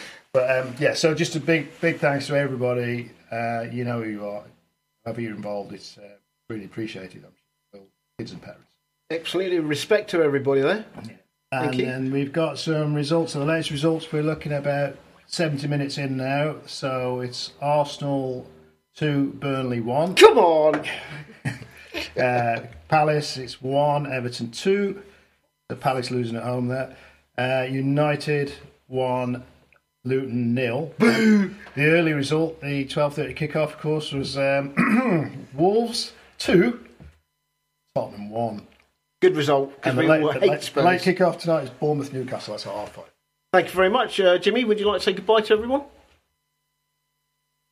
but 0.32 0.58
um, 0.58 0.74
yeah, 0.78 0.94
so 0.94 1.14
just 1.14 1.36
a 1.36 1.40
big 1.40 1.68
big 1.80 1.98
thanks 1.98 2.26
to 2.26 2.36
everybody. 2.36 3.10
Uh, 3.30 3.66
you 3.70 3.84
know 3.84 4.02
who 4.02 4.10
you 4.10 4.26
are, 4.26 4.44
however 5.04 5.20
you're 5.20 5.34
involved. 5.34 5.72
It's 5.72 5.98
uh, 5.98 6.16
really 6.48 6.64
appreciated. 6.64 7.24
I'm 7.24 7.32
sure, 7.72 7.86
kids 8.18 8.32
and 8.32 8.42
parents. 8.42 8.64
Absolutely, 9.10 9.58
respect 9.60 10.10
to 10.10 10.22
everybody 10.22 10.60
there. 10.60 10.84
And 11.50 11.74
you. 11.74 11.86
then 11.86 12.10
we've 12.10 12.32
got 12.32 12.58
some 12.58 12.94
results. 12.94 13.32
The 13.32 13.44
latest 13.44 13.70
results 13.70 14.12
we're 14.12 14.22
looking 14.22 14.52
about 14.52 14.98
70 15.26 15.66
minutes 15.66 15.96
in 15.96 16.16
now, 16.16 16.56
so 16.66 17.20
it's 17.20 17.52
Arsenal 17.60 18.46
2, 18.96 19.34
Burnley 19.38 19.80
1. 19.80 20.14
Come 20.14 20.38
on! 20.38 20.84
uh, 22.20 22.60
Palace, 22.88 23.38
it's 23.38 23.62
1, 23.62 24.12
Everton 24.12 24.50
2. 24.50 25.02
The 25.68 25.76
Palace 25.76 26.10
losing 26.10 26.36
at 26.36 26.44
home 26.44 26.68
there. 26.68 26.96
Uh, 27.36 27.66
United 27.68 28.52
1, 28.86 29.42
Luton 30.04 30.54
nil. 30.54 30.94
The 30.98 31.84
early 31.84 32.12
result, 32.12 32.60
the 32.60 32.86
12.30 32.86 33.36
kickoff, 33.36 33.64
of 33.64 33.78
course, 33.78 34.12
was 34.12 34.36
um, 34.36 35.46
Wolves 35.54 36.12
2, 36.38 36.80
Tottenham 37.94 38.30
1. 38.30 38.66
Good 39.20 39.36
result, 39.36 39.72
And 39.84 39.96
the 39.98 40.02
late, 40.04 40.22
all 40.22 40.32
the 40.32 40.40
late, 40.40 40.62
Spurs. 40.62 40.84
late 40.84 41.00
kickoff 41.02 41.38
tonight 41.38 41.64
is 41.64 41.70
Bournemouth 41.70 42.12
Newcastle. 42.12 42.54
That's 42.54 42.66
at 42.66 42.72
half 42.72 42.92
five. 42.92 43.10
Thank 43.52 43.66
you 43.66 43.74
very 43.74 43.90
much. 43.90 44.18
Uh, 44.18 44.38
Jimmy, 44.38 44.64
would 44.64 44.80
you 44.80 44.86
like 44.86 45.00
to 45.00 45.04
say 45.04 45.12
goodbye 45.12 45.42
to 45.42 45.52
everyone? 45.54 45.82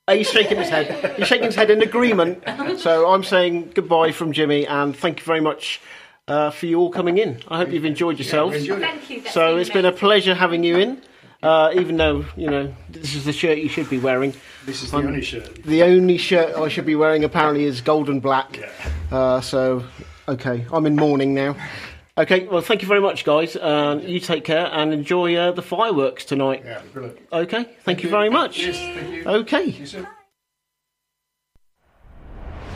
He's 0.08 0.30
shaking 0.30 0.58
his 0.58 0.68
head. 0.68 1.16
He's 1.16 1.26
shaking 1.26 1.46
his 1.46 1.56
head 1.56 1.70
in 1.70 1.82
agreement. 1.82 2.44
So 2.78 3.10
I'm 3.10 3.24
saying 3.24 3.72
goodbye 3.74 4.12
from 4.12 4.32
Jimmy 4.32 4.66
and 4.66 4.94
thank 4.96 5.20
you 5.20 5.24
very 5.24 5.40
much 5.40 5.80
uh, 6.28 6.50
for 6.50 6.66
you 6.66 6.78
all 6.80 6.90
coming 6.90 7.18
in. 7.18 7.40
I 7.48 7.58
hope 7.58 7.70
you've 7.70 7.84
enjoyed 7.84 8.18
yourselves. 8.18 8.56
enjoyed 8.56 8.82
it. 8.82 8.86
Thank 8.86 9.10
you, 9.10 9.20
that's 9.20 9.34
So 9.34 9.52
been 9.52 9.60
it's 9.60 9.70
been 9.70 9.84
a 9.84 9.92
pleasure 9.92 10.34
having 10.34 10.64
you 10.64 10.78
in. 10.78 11.02
Uh, 11.42 11.70
even 11.74 11.96
though 11.96 12.24
you 12.36 12.50
know 12.50 12.74
this 12.88 13.14
is 13.14 13.24
the 13.24 13.32
shirt 13.32 13.58
you 13.58 13.68
should 13.68 13.88
be 13.90 13.98
wearing. 13.98 14.32
This 14.64 14.82
is 14.82 14.90
the 14.90 14.96
I'm- 14.96 15.06
only 15.06 15.22
shirt. 15.22 15.62
The 15.62 15.82
only 15.82 16.18
shirt 16.18 16.56
I 16.56 16.68
should 16.68 16.86
be 16.86 16.96
wearing 16.96 17.24
apparently 17.24 17.64
is 17.64 17.80
gold 17.82 18.08
and 18.08 18.20
black. 18.20 18.58
Uh, 19.12 19.40
so 19.40 19.84
okay, 20.26 20.66
I'm 20.72 20.86
in 20.86 20.96
mourning 20.96 21.34
now. 21.34 21.54
Okay, 22.18 22.46
well, 22.46 22.62
thank 22.62 22.80
you 22.80 22.88
very 22.88 23.02
much, 23.02 23.24
guys. 23.26 23.54
Uh, 23.56 24.00
you 24.02 24.18
take 24.20 24.42
care 24.42 24.70
and 24.72 24.94
enjoy 24.94 25.36
uh, 25.36 25.52
the 25.52 25.60
fireworks 25.60 26.24
tonight. 26.24 26.62
Yeah, 26.64 26.80
brilliant. 26.92 27.18
Okay, 27.30 27.68
thank, 27.84 28.02
you 28.02 28.08
very 28.08 28.30
much. 28.30 28.58
Yes, 28.58 28.78
thank 28.78 29.12
you. 29.12 29.24
Okay. 29.24 30.06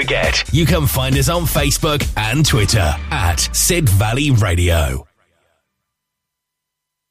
forget 0.00 0.42
you 0.52 0.64
can 0.64 0.86
find 0.86 1.16
us 1.18 1.28
on 1.28 1.42
Facebook 1.42 2.02
and 2.16 2.46
Twitter 2.46 2.94
at 3.10 3.36
Sid 3.52 3.88
Valley 3.88 4.30
Radio. 4.30 5.06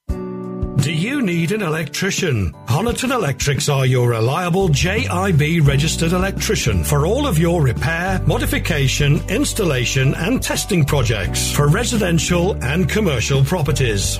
Do 0.07 0.93
you 0.93 1.21
need 1.21 1.51
an 1.51 1.61
electrician? 1.61 2.53
Honiton 2.65 3.13
Electrics 3.13 3.69
are 3.69 3.85
your 3.85 4.09
reliable 4.09 4.69
JIB 4.69 5.67
registered 5.67 6.13
electrician 6.13 6.83
for 6.83 7.05
all 7.05 7.27
of 7.27 7.37
your 7.37 7.61
repair, 7.61 8.21
modification, 8.25 9.19
installation, 9.29 10.15
and 10.15 10.41
testing 10.41 10.85
projects 10.85 11.51
for 11.51 11.67
residential 11.67 12.55
and 12.63 12.89
commercial 12.89 13.43
properties. 13.43 14.19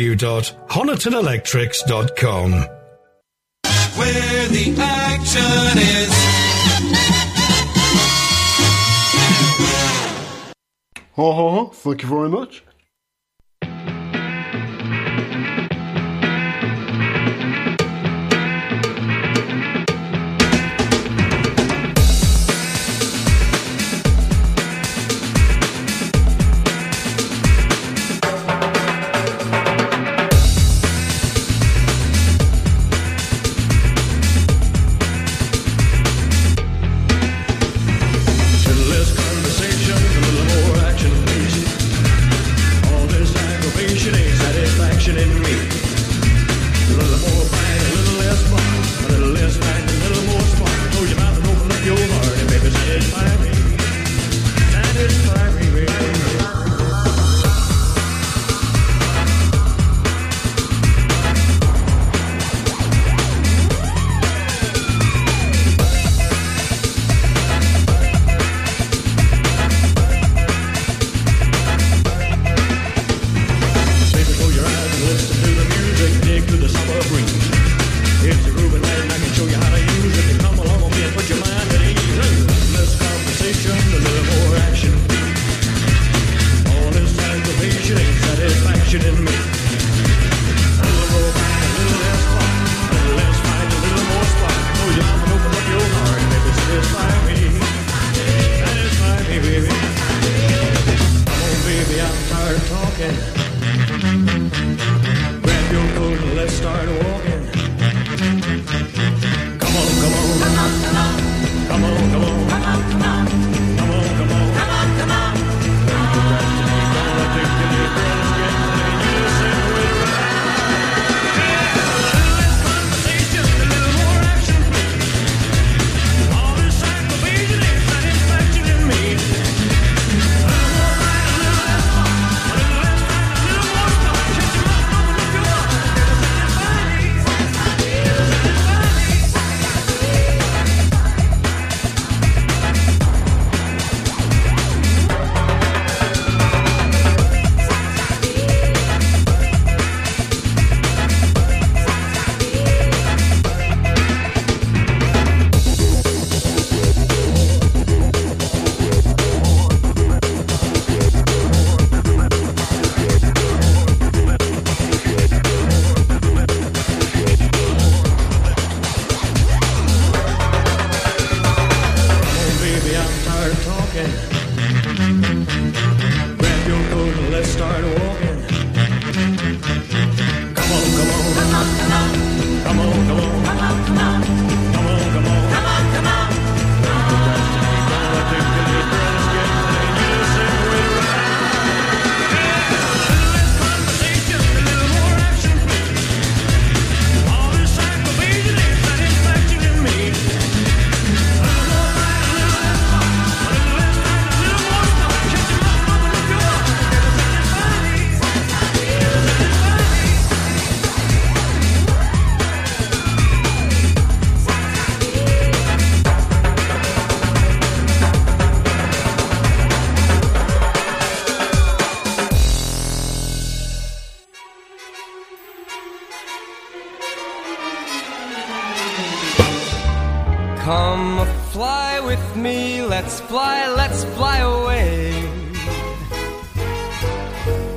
www.honitonelectrics.com. 0.00 2.52
Where 3.98 4.48
the 4.48 4.74
action 4.78 5.78
is. 5.78 6.10
Ha 11.16 11.32
ha 11.32 11.50
ha. 11.50 11.64
Thank 11.66 12.02
you 12.02 12.08
very 12.08 12.28
much. 12.30 12.62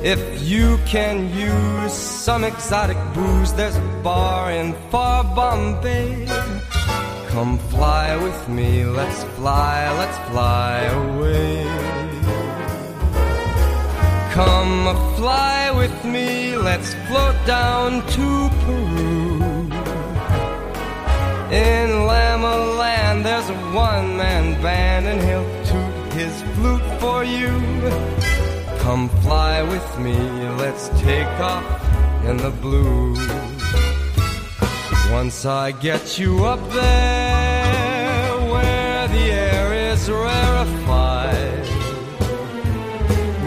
If 0.04 0.42
you 0.42 0.76
can 0.84 1.34
use 1.34 1.94
some 1.94 2.44
exotic 2.44 2.98
booze, 3.14 3.54
there's 3.54 3.74
a 3.74 4.00
bar 4.02 4.52
in 4.52 4.74
far 4.90 5.24
Bombay. 5.24 6.26
Come 7.28 7.56
fly 7.72 8.14
with 8.18 8.46
me, 8.46 8.84
let's 8.84 9.24
fly, 9.36 9.90
let's 9.96 10.18
fly 10.28 10.80
away. 11.00 11.64
Come 14.32 14.94
fly 15.16 15.70
with 15.70 16.04
me, 16.04 16.54
let's 16.54 16.92
float 17.06 17.38
down 17.46 18.06
to 18.08 18.50
Peru. 18.66 19.40
In 21.50 22.04
Lama 22.04 22.56
Land, 22.78 23.24
there's 23.24 23.48
a 23.48 23.56
one 23.72 24.18
man 24.18 24.60
band, 24.60 25.06
and 25.06 25.20
he'll 25.22 25.48
toot 25.64 26.12
his 26.12 26.42
flute 26.52 27.00
for 27.00 27.24
you. 27.24 28.33
Come 28.84 29.08
fly 29.08 29.62
with 29.62 29.98
me, 29.98 30.14
let's 30.58 30.90
take 31.00 31.34
off 31.40 31.64
in 32.26 32.36
the 32.36 32.50
blue. 32.50 33.14
Once 35.10 35.46
I 35.46 35.72
get 35.72 36.18
you 36.18 36.44
up 36.44 36.60
there 36.70 38.28
where 38.52 39.08
the 39.08 39.24
air 39.48 39.72
is 39.92 40.10
rarefied, 40.10 41.66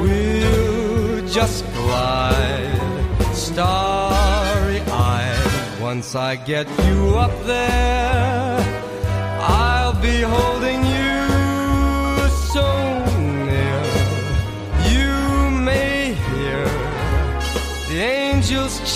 we'll 0.01 1.27
just 1.27 1.63
glide 1.75 3.35
starry 3.35 4.81
eyed. 4.89 5.79
Once 5.79 6.15
I 6.15 6.35
get 6.35 6.67
you 6.87 7.15
up 7.15 7.35
there, 7.45 8.57
I'll 9.39 10.01
be 10.01 10.21
holding 10.21 10.83
you 10.83 12.27
so 12.53 12.86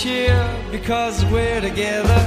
cheer 0.01 0.41
because 0.71 1.23
we're 1.25 1.61
together. 1.61 2.21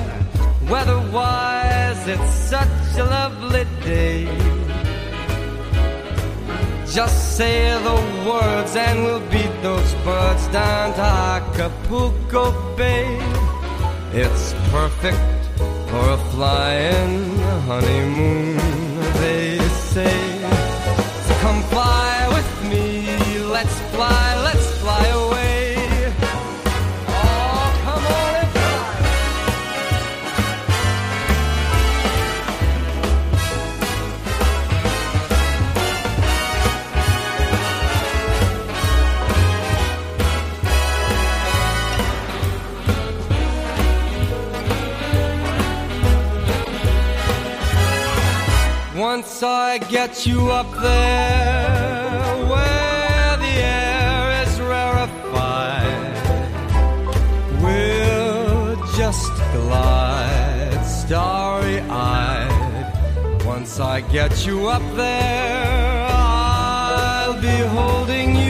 Weatherwise, 0.70 2.06
it's 2.06 2.34
such 2.54 2.98
a 2.98 3.04
lovely 3.04 3.64
day. 3.82 4.26
Just 6.86 7.36
say 7.36 7.56
the 7.88 7.98
words 8.30 8.76
and 8.76 9.02
we'll 9.04 9.26
beat 9.28 9.54
those 9.62 9.92
birds 10.06 10.46
down 10.48 10.94
to 10.98 11.06
Acapulco 11.36 12.44
Bay. 12.76 13.18
It's 14.12 14.54
perfect 14.70 15.42
for 15.90 16.04
a 16.18 16.20
flying 16.32 17.38
honeymoon, 17.70 18.56
they 19.22 19.58
say. 19.92 20.16
So 21.26 21.34
come 21.44 21.60
fly 21.72 22.28
with 22.36 22.50
me, 22.70 22.86
let's 23.56 23.76
fly, 23.92 23.94
let's 23.94 23.96
fly 23.96 24.23
Once 49.16 49.44
I 49.44 49.78
get 49.78 50.26
you 50.26 50.50
up 50.50 50.68
there 50.82 52.46
where 52.50 53.36
the 53.44 53.54
air 53.78 54.42
is 54.42 54.60
rarefied, 54.60 56.16
we'll 57.62 58.74
just 58.96 59.30
glide 59.52 60.82
starry 60.84 61.78
eyed. 61.88 62.92
Once 63.44 63.78
I 63.78 64.00
get 64.00 64.44
you 64.48 64.66
up 64.66 64.82
there, 64.96 66.08
I'll 66.10 67.40
be 67.40 67.58
holding 67.78 68.34
you 68.34 68.43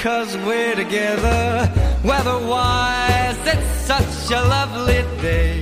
because 0.00 0.32
we're 0.48 0.74
together. 0.74 1.70
Weatherwise, 2.02 3.36
it's 3.44 3.70
such 3.84 4.30
a 4.30 4.42
lovely 4.56 5.02
day. 5.20 5.60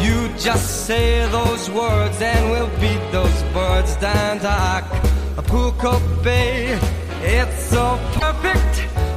You 0.00 0.28
just 0.38 0.86
say 0.86 1.28
those 1.28 1.70
words 1.70 2.18
and 2.22 2.50
we'll 2.50 2.70
beat 2.80 3.12
those 3.12 3.42
birds 3.52 3.94
down 3.96 4.38
to 4.38 4.48
Acapulco 4.48 6.00
Bay. 6.22 6.78
It's 7.20 7.64
so 7.64 7.98
perfect 8.14 8.74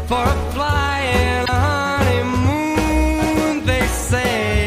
for 0.09 0.23
a 0.35 0.51
flying 0.51 1.47
honeymoon, 1.47 2.45
they 3.65 3.88
say. 3.88 4.60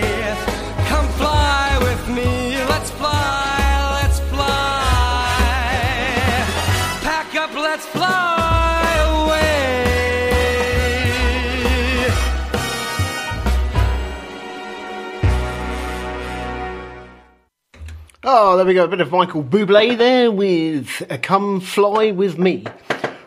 Oh, 18.37 18.57
there 18.57 18.67
we 18.67 18.75
go. 18.75 18.83
A 18.83 18.89
bit 18.89 19.01
of 19.01 19.13
Michael 19.13 19.45
Bublé 19.45 19.97
there 19.97 20.29
with 20.29 21.07
uh, 21.09 21.19
Come 21.23 21.61
Fly 21.61 22.11
With 22.11 22.37
Me. 22.37 22.65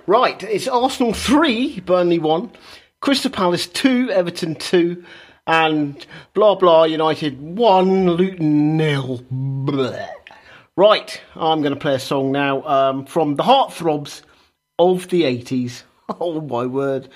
Right, 0.05 0.43
it's 0.43 0.67
Arsenal 0.67 1.13
3, 1.13 1.79
Burnley 1.79 2.19
1, 2.19 2.51
Crystal 2.99 3.31
Palace 3.31 3.67
2, 3.67 4.09
Everton 4.11 4.55
2, 4.55 5.01
and 5.47 6.05
blah 6.33 6.55
blah 6.55 6.83
United 6.83 7.41
1, 7.41 8.11
Luton 8.11 8.75
nil. 8.75 9.23
Right, 10.75 11.21
I'm 11.35 11.61
going 11.61 11.73
to 11.73 11.79
play 11.79 11.95
a 11.95 11.99
song 11.99 12.33
now 12.33 12.63
um, 12.63 13.05
from 13.05 13.35
the 13.35 13.43
heartthrobs 13.43 14.23
of 14.77 15.07
the 15.07 15.21
80s. 15.23 15.83
Oh 16.19 16.39
my 16.39 16.65
word. 16.65 17.09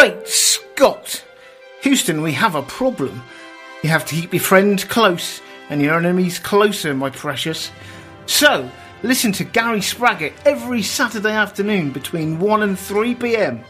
Great 0.00 0.26
Scott! 0.26 1.22
Houston, 1.82 2.22
we 2.22 2.32
have 2.32 2.54
a 2.54 2.62
problem. 2.62 3.22
You 3.82 3.90
have 3.90 4.06
to 4.06 4.14
keep 4.14 4.32
your 4.32 4.42
friends 4.42 4.82
close 4.82 5.42
and 5.68 5.82
your 5.82 5.98
enemies 5.98 6.38
closer, 6.38 6.94
my 6.94 7.10
precious. 7.10 7.70
So, 8.24 8.70
listen 9.02 9.30
to 9.32 9.44
Gary 9.44 9.80
Spraggett 9.80 10.32
every 10.46 10.80
Saturday 10.80 11.32
afternoon 11.32 11.90
between 11.90 12.38
1 12.38 12.62
and 12.62 12.78
3 12.78 13.14
pm 13.16 13.62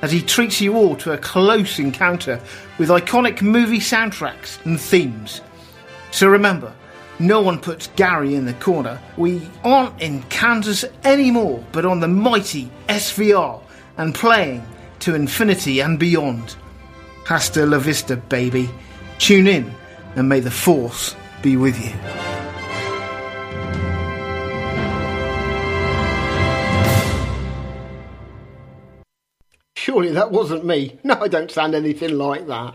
as 0.00 0.10
he 0.10 0.22
treats 0.22 0.62
you 0.62 0.76
all 0.76 0.96
to 0.96 1.12
a 1.12 1.18
close 1.18 1.78
encounter 1.78 2.40
with 2.78 2.88
iconic 2.88 3.42
movie 3.42 3.78
soundtracks 3.78 4.64
and 4.64 4.80
themes. 4.80 5.42
So 6.10 6.26
remember, 6.26 6.72
no 7.18 7.42
one 7.42 7.60
puts 7.60 7.88
Gary 7.96 8.34
in 8.34 8.46
the 8.46 8.54
corner. 8.54 8.98
We 9.18 9.46
aren't 9.62 10.00
in 10.00 10.22
Kansas 10.30 10.86
anymore, 11.04 11.62
but 11.72 11.84
on 11.84 12.00
the 12.00 12.08
mighty 12.08 12.70
SVR 12.88 13.60
and 13.98 14.14
playing 14.14 14.66
to 15.06 15.14
infinity 15.14 15.78
and 15.78 16.00
beyond. 16.00 16.56
Hasta 17.24 17.64
la 17.64 17.78
vista, 17.78 18.16
baby. 18.16 18.68
Tune 19.20 19.46
in 19.46 19.72
and 20.16 20.28
may 20.28 20.40
the 20.40 20.50
force 20.50 21.14
be 21.42 21.56
with 21.56 21.78
you. 21.78 21.92
Surely 29.76 30.10
that 30.10 30.32
wasn't 30.32 30.64
me. 30.64 30.98
No, 31.04 31.14
I 31.20 31.28
don't 31.28 31.52
sound 31.52 31.76
anything 31.76 32.18
like 32.18 32.48
that. 32.48 32.74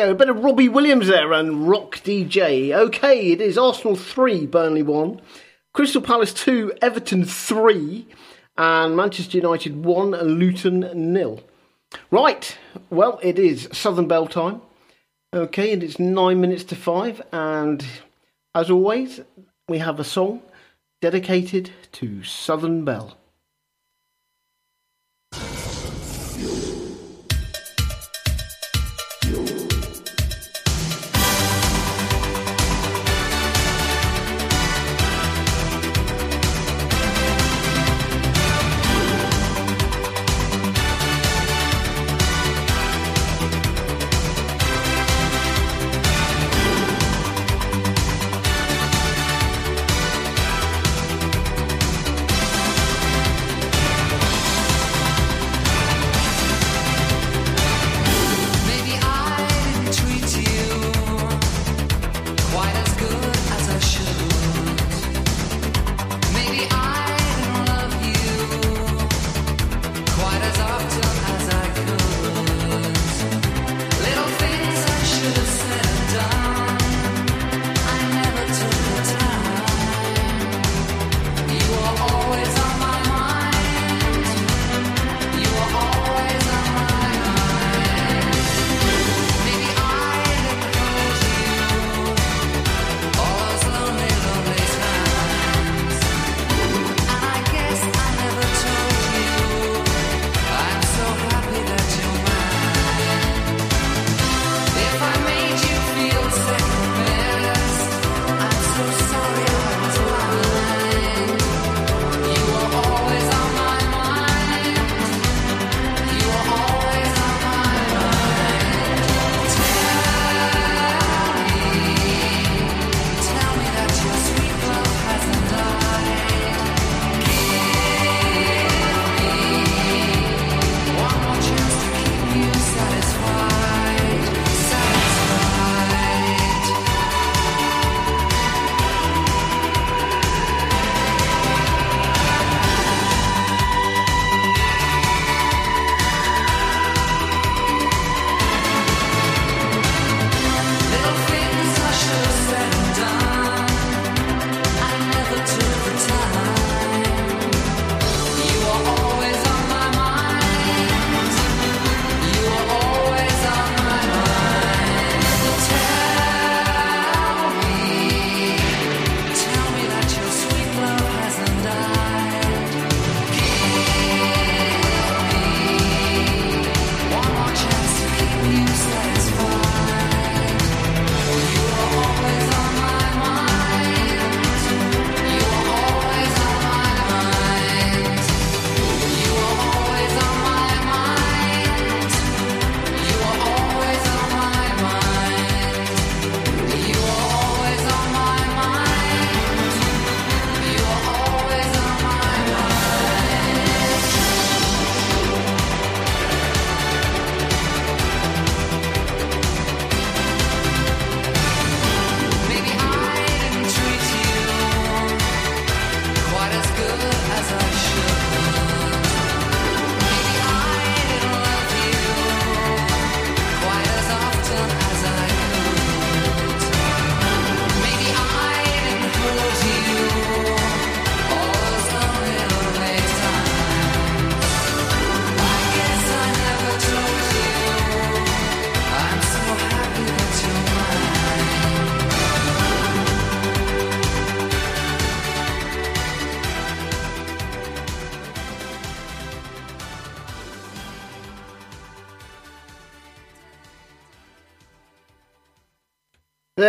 go. 0.00 0.10
A 0.10 0.14
bit 0.14 0.30
of 0.30 0.42
Robbie 0.42 0.68
Williams 0.68 1.08
there 1.08 1.32
and 1.32 1.68
Rock 1.68 1.96
DJ. 1.96 2.72
Okay, 2.72 3.32
it 3.32 3.40
is 3.42 3.58
Arsenal 3.58 3.96
3, 3.96 4.46
Burnley 4.46 4.82
1, 4.82 5.20
Crystal 5.74 6.00
Palace 6.00 6.32
2, 6.32 6.72
Everton 6.80 7.24
3, 7.24 8.06
and 8.56 8.96
Manchester 8.96 9.36
United 9.36 9.84
1, 9.84 10.12
Luton 10.12 11.12
nil. 11.12 11.42
Right, 12.10 12.56
well, 12.88 13.20
it 13.22 13.38
is 13.38 13.68
Southern 13.72 14.08
Bell 14.08 14.26
time. 14.26 14.62
Okay, 15.34 15.70
and 15.70 15.82
it's 15.82 15.98
nine 15.98 16.40
minutes 16.40 16.64
to 16.64 16.76
five. 16.76 17.20
And 17.30 17.84
as 18.54 18.70
always, 18.70 19.20
we 19.68 19.78
have 19.78 20.00
a 20.00 20.04
song 20.04 20.40
dedicated 21.02 21.72
to 21.92 22.24
Southern 22.24 22.86
Bell. 22.86 23.18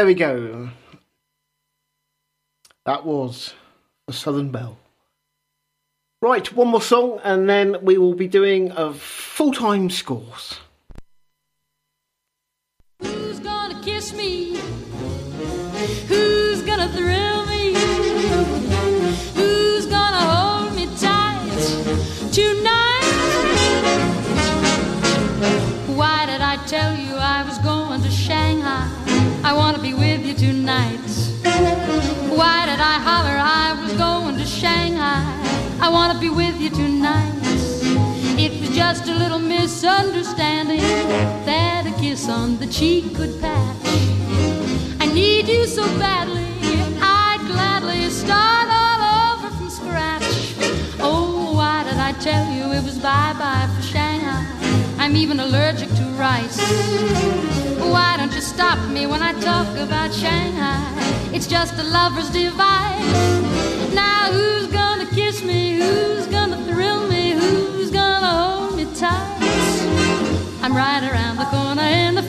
There 0.01 0.07
we 0.07 0.15
go. 0.15 0.71
That 2.87 3.05
was 3.05 3.53
the 4.07 4.13
Southern 4.13 4.49
Bell. 4.49 4.79
Right, 6.23 6.51
one 6.51 6.69
more 6.69 6.81
song, 6.81 7.19
and 7.23 7.47
then 7.47 7.77
we 7.83 7.99
will 7.99 8.15
be 8.15 8.27
doing 8.27 8.71
a 8.71 8.95
full 8.95 9.53
time 9.53 9.91
scores. 9.91 10.40
I 29.51 29.53
wanna 29.53 29.79
be 29.79 29.93
with 29.93 30.25
you 30.25 30.33
tonight. 30.33 31.09
Why 32.39 32.65
did 32.67 32.79
I 32.79 32.97
holler 33.07 33.37
I 33.37 33.77
was 33.83 33.91
going 33.97 34.37
to 34.37 34.45
Shanghai? 34.45 35.25
I 35.81 35.89
wanna 35.89 36.17
be 36.17 36.29
with 36.29 36.55
you 36.61 36.69
tonight. 36.69 37.33
It 38.39 38.61
was 38.61 38.69
just 38.73 39.09
a 39.09 39.13
little 39.13 39.39
misunderstanding 39.39 40.79
that 41.43 41.85
a 41.85 41.91
kiss 41.99 42.29
on 42.29 42.59
the 42.59 42.67
cheek 42.67 43.13
could 43.13 43.41
patch. 43.41 43.75
I 45.01 45.07
need 45.13 45.49
you 45.49 45.65
so 45.67 45.83
badly, 45.99 46.47
I'd 47.01 47.43
gladly 47.51 48.09
start 48.09 48.69
all 48.71 49.01
over 49.33 49.49
from 49.57 49.69
scratch. 49.69 50.55
Oh, 51.01 51.55
why 51.57 51.83
did 51.83 51.97
I 51.97 52.13
tell 52.13 52.49
you 52.55 52.71
it 52.71 52.85
was 52.85 52.97
bye 52.99 53.35
bye 53.37 53.67
for 53.75 53.81
Shanghai? 53.81 54.00
I'm 55.11 55.17
even 55.17 55.41
allergic 55.41 55.89
to 55.89 56.03
rice. 56.15 56.57
Why 57.79 58.15
don't 58.15 58.33
you 58.33 58.39
stop 58.39 58.79
me 58.89 59.07
when 59.07 59.21
I 59.21 59.33
talk 59.41 59.67
about 59.75 60.13
Shanghai? 60.13 60.79
It's 61.33 61.47
just 61.47 61.73
a 61.73 61.83
lover's 61.83 62.29
device. 62.29 63.93
Now 63.93 64.31
who's 64.31 64.67
gonna 64.67 65.05
kiss 65.07 65.43
me? 65.43 65.75
Who's 65.75 66.27
gonna 66.27 66.63
thrill 66.63 67.09
me? 67.09 67.31
Who's 67.31 67.91
gonna 67.91 68.25
hold 68.25 68.77
me 68.77 68.85
tight? 68.95 69.37
I'm 70.61 70.73
right 70.73 71.03
around 71.03 71.35
the 71.35 71.45
corner 71.51 71.81
in 71.81 72.15
the 72.15 72.20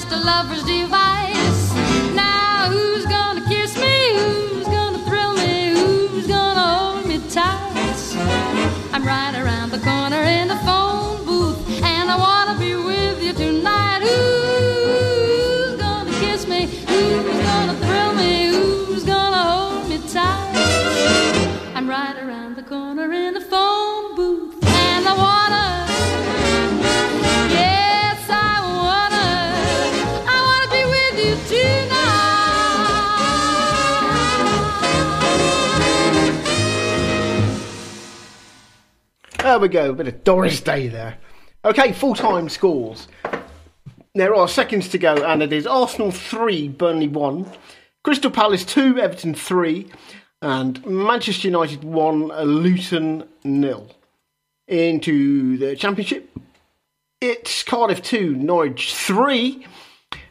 just 0.00 0.12
a 0.12 0.16
lover's 0.16 0.62
device. 0.62 1.27
There 39.48 39.58
we 39.58 39.68
go, 39.68 39.88
a 39.88 39.94
bit 39.94 40.08
of 40.08 40.24
Doris 40.24 40.60
Day 40.60 40.88
there. 40.88 41.16
Okay, 41.64 41.94
full 41.94 42.14
time 42.14 42.50
scores. 42.50 43.08
There 44.14 44.34
are 44.34 44.46
seconds 44.46 44.90
to 44.90 44.98
go, 44.98 45.14
and 45.24 45.42
it 45.42 45.54
is 45.54 45.66
Arsenal 45.66 46.10
3, 46.10 46.68
Burnley 46.68 47.08
1, 47.08 47.50
Crystal 48.04 48.30
Palace 48.30 48.66
2, 48.66 48.98
Everton 48.98 49.32
3, 49.34 49.86
and 50.42 50.84
Manchester 50.84 51.48
United 51.48 51.82
1, 51.82 52.28
Luton 52.28 53.26
nil. 53.42 53.90
Into 54.66 55.56
the 55.56 55.74
Championship, 55.76 56.28
it's 57.22 57.62
Cardiff 57.62 58.02
2, 58.02 58.36
Norwich 58.36 58.92
3, 58.92 59.66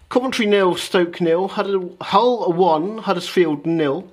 Coventry 0.10 0.46
nil, 0.46 0.76
Stoke 0.76 1.20
nil, 1.20 1.48
Huddle- 1.48 1.98
Hull 2.02 2.54
1, 2.54 3.00
Huddersfield 3.00 3.66
nil, 3.66 4.08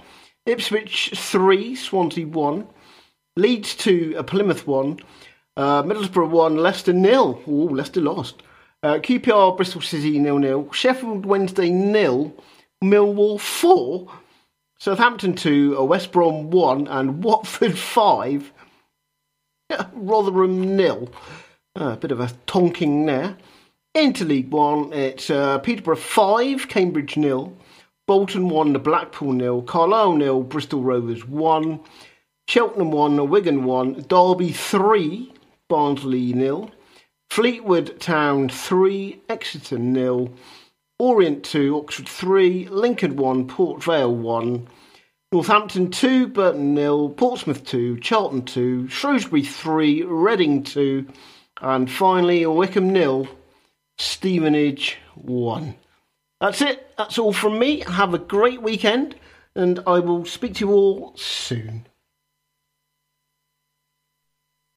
Ipswich 0.46 1.10
3, 1.14 1.74
Swansea 1.74 2.26
1, 2.26 2.66
Leeds 3.36 3.74
to 3.74 4.14
a 4.16 4.22
Plymouth 4.22 4.66
1, 4.66 5.00
uh, 5.56 5.82
Middlesbrough 5.82 6.30
1, 6.30 6.56
Leicester 6.56 6.92
nil. 6.92 7.42
Ooh, 7.48 7.68
Leicester 7.68 8.00
lost. 8.00 8.42
Uh, 8.82 8.98
QPR, 8.98 9.56
Bristol 9.56 9.80
City 9.80 10.18
nil 10.20 10.38
nil. 10.38 10.70
Sheffield 10.72 11.26
Wednesday 11.26 11.70
nil. 11.70 12.32
Millwall 12.82 13.40
4. 13.40 14.08
Southampton 14.78 15.34
2, 15.34 15.78
uh, 15.78 15.82
West 15.82 16.12
Brom 16.12 16.50
1, 16.50 16.86
and 16.86 17.24
Watford 17.24 17.76
5. 17.76 18.52
Rotherham 19.94 20.76
nil. 20.76 21.10
Uh, 21.80 21.92
a 21.92 21.96
bit 21.96 22.12
of 22.12 22.20
a 22.20 22.30
tonking 22.46 23.06
there. 23.06 23.36
Into 23.94 24.24
League 24.24 24.50
One, 24.50 24.92
it's 24.92 25.30
uh, 25.30 25.58
Peterborough 25.58 25.96
5, 25.96 26.68
Cambridge 26.68 27.16
nil. 27.16 27.56
Bolton 28.06 28.48
1, 28.48 28.74
the 28.74 28.78
Blackpool 28.78 29.32
nil. 29.32 29.62
Carlisle 29.62 30.14
nil, 30.14 30.42
Bristol 30.42 30.82
Rovers 30.82 31.26
1. 31.26 31.80
Cheltenham 32.46 32.90
1, 32.90 33.28
Wigan 33.30 33.64
1, 33.64 34.06
Derby 34.08 34.52
3, 34.52 35.32
Barnsley 35.68 36.32
nil, 36.32 36.70
Fleetwood 37.30 37.98
Town 38.00 38.48
3, 38.48 39.22
Exeter 39.28 39.78
nil, 39.78 40.30
Orient 40.98 41.42
2, 41.44 41.76
Oxford 41.76 42.08
3, 42.08 42.68
Lincoln 42.68 43.16
1, 43.16 43.48
Port 43.48 43.82
Vale 43.82 44.14
1, 44.14 44.68
Northampton 45.32 45.90
2, 45.90 46.28
Burton 46.28 46.74
nil, 46.74 47.08
Portsmouth 47.08 47.64
2, 47.64 47.98
Charlton 47.98 48.44
2, 48.44 48.88
Shrewsbury 48.88 49.42
3, 49.42 50.02
Reading 50.04 50.62
2, 50.62 51.06
and 51.60 51.90
finally 51.90 52.46
Wycombe 52.46 52.92
nil, 52.92 53.26
Stevenage 53.98 54.98
1. 55.14 55.74
That's 56.40 56.60
it. 56.60 56.92
That's 56.98 57.18
all 57.18 57.32
from 57.32 57.58
me. 57.58 57.80
Have 57.80 58.12
a 58.12 58.18
great 58.18 58.60
weekend, 58.62 59.16
and 59.56 59.80
I 59.86 59.98
will 60.00 60.24
speak 60.24 60.54
to 60.56 60.66
you 60.66 60.72
all 60.72 61.16
soon. 61.16 61.86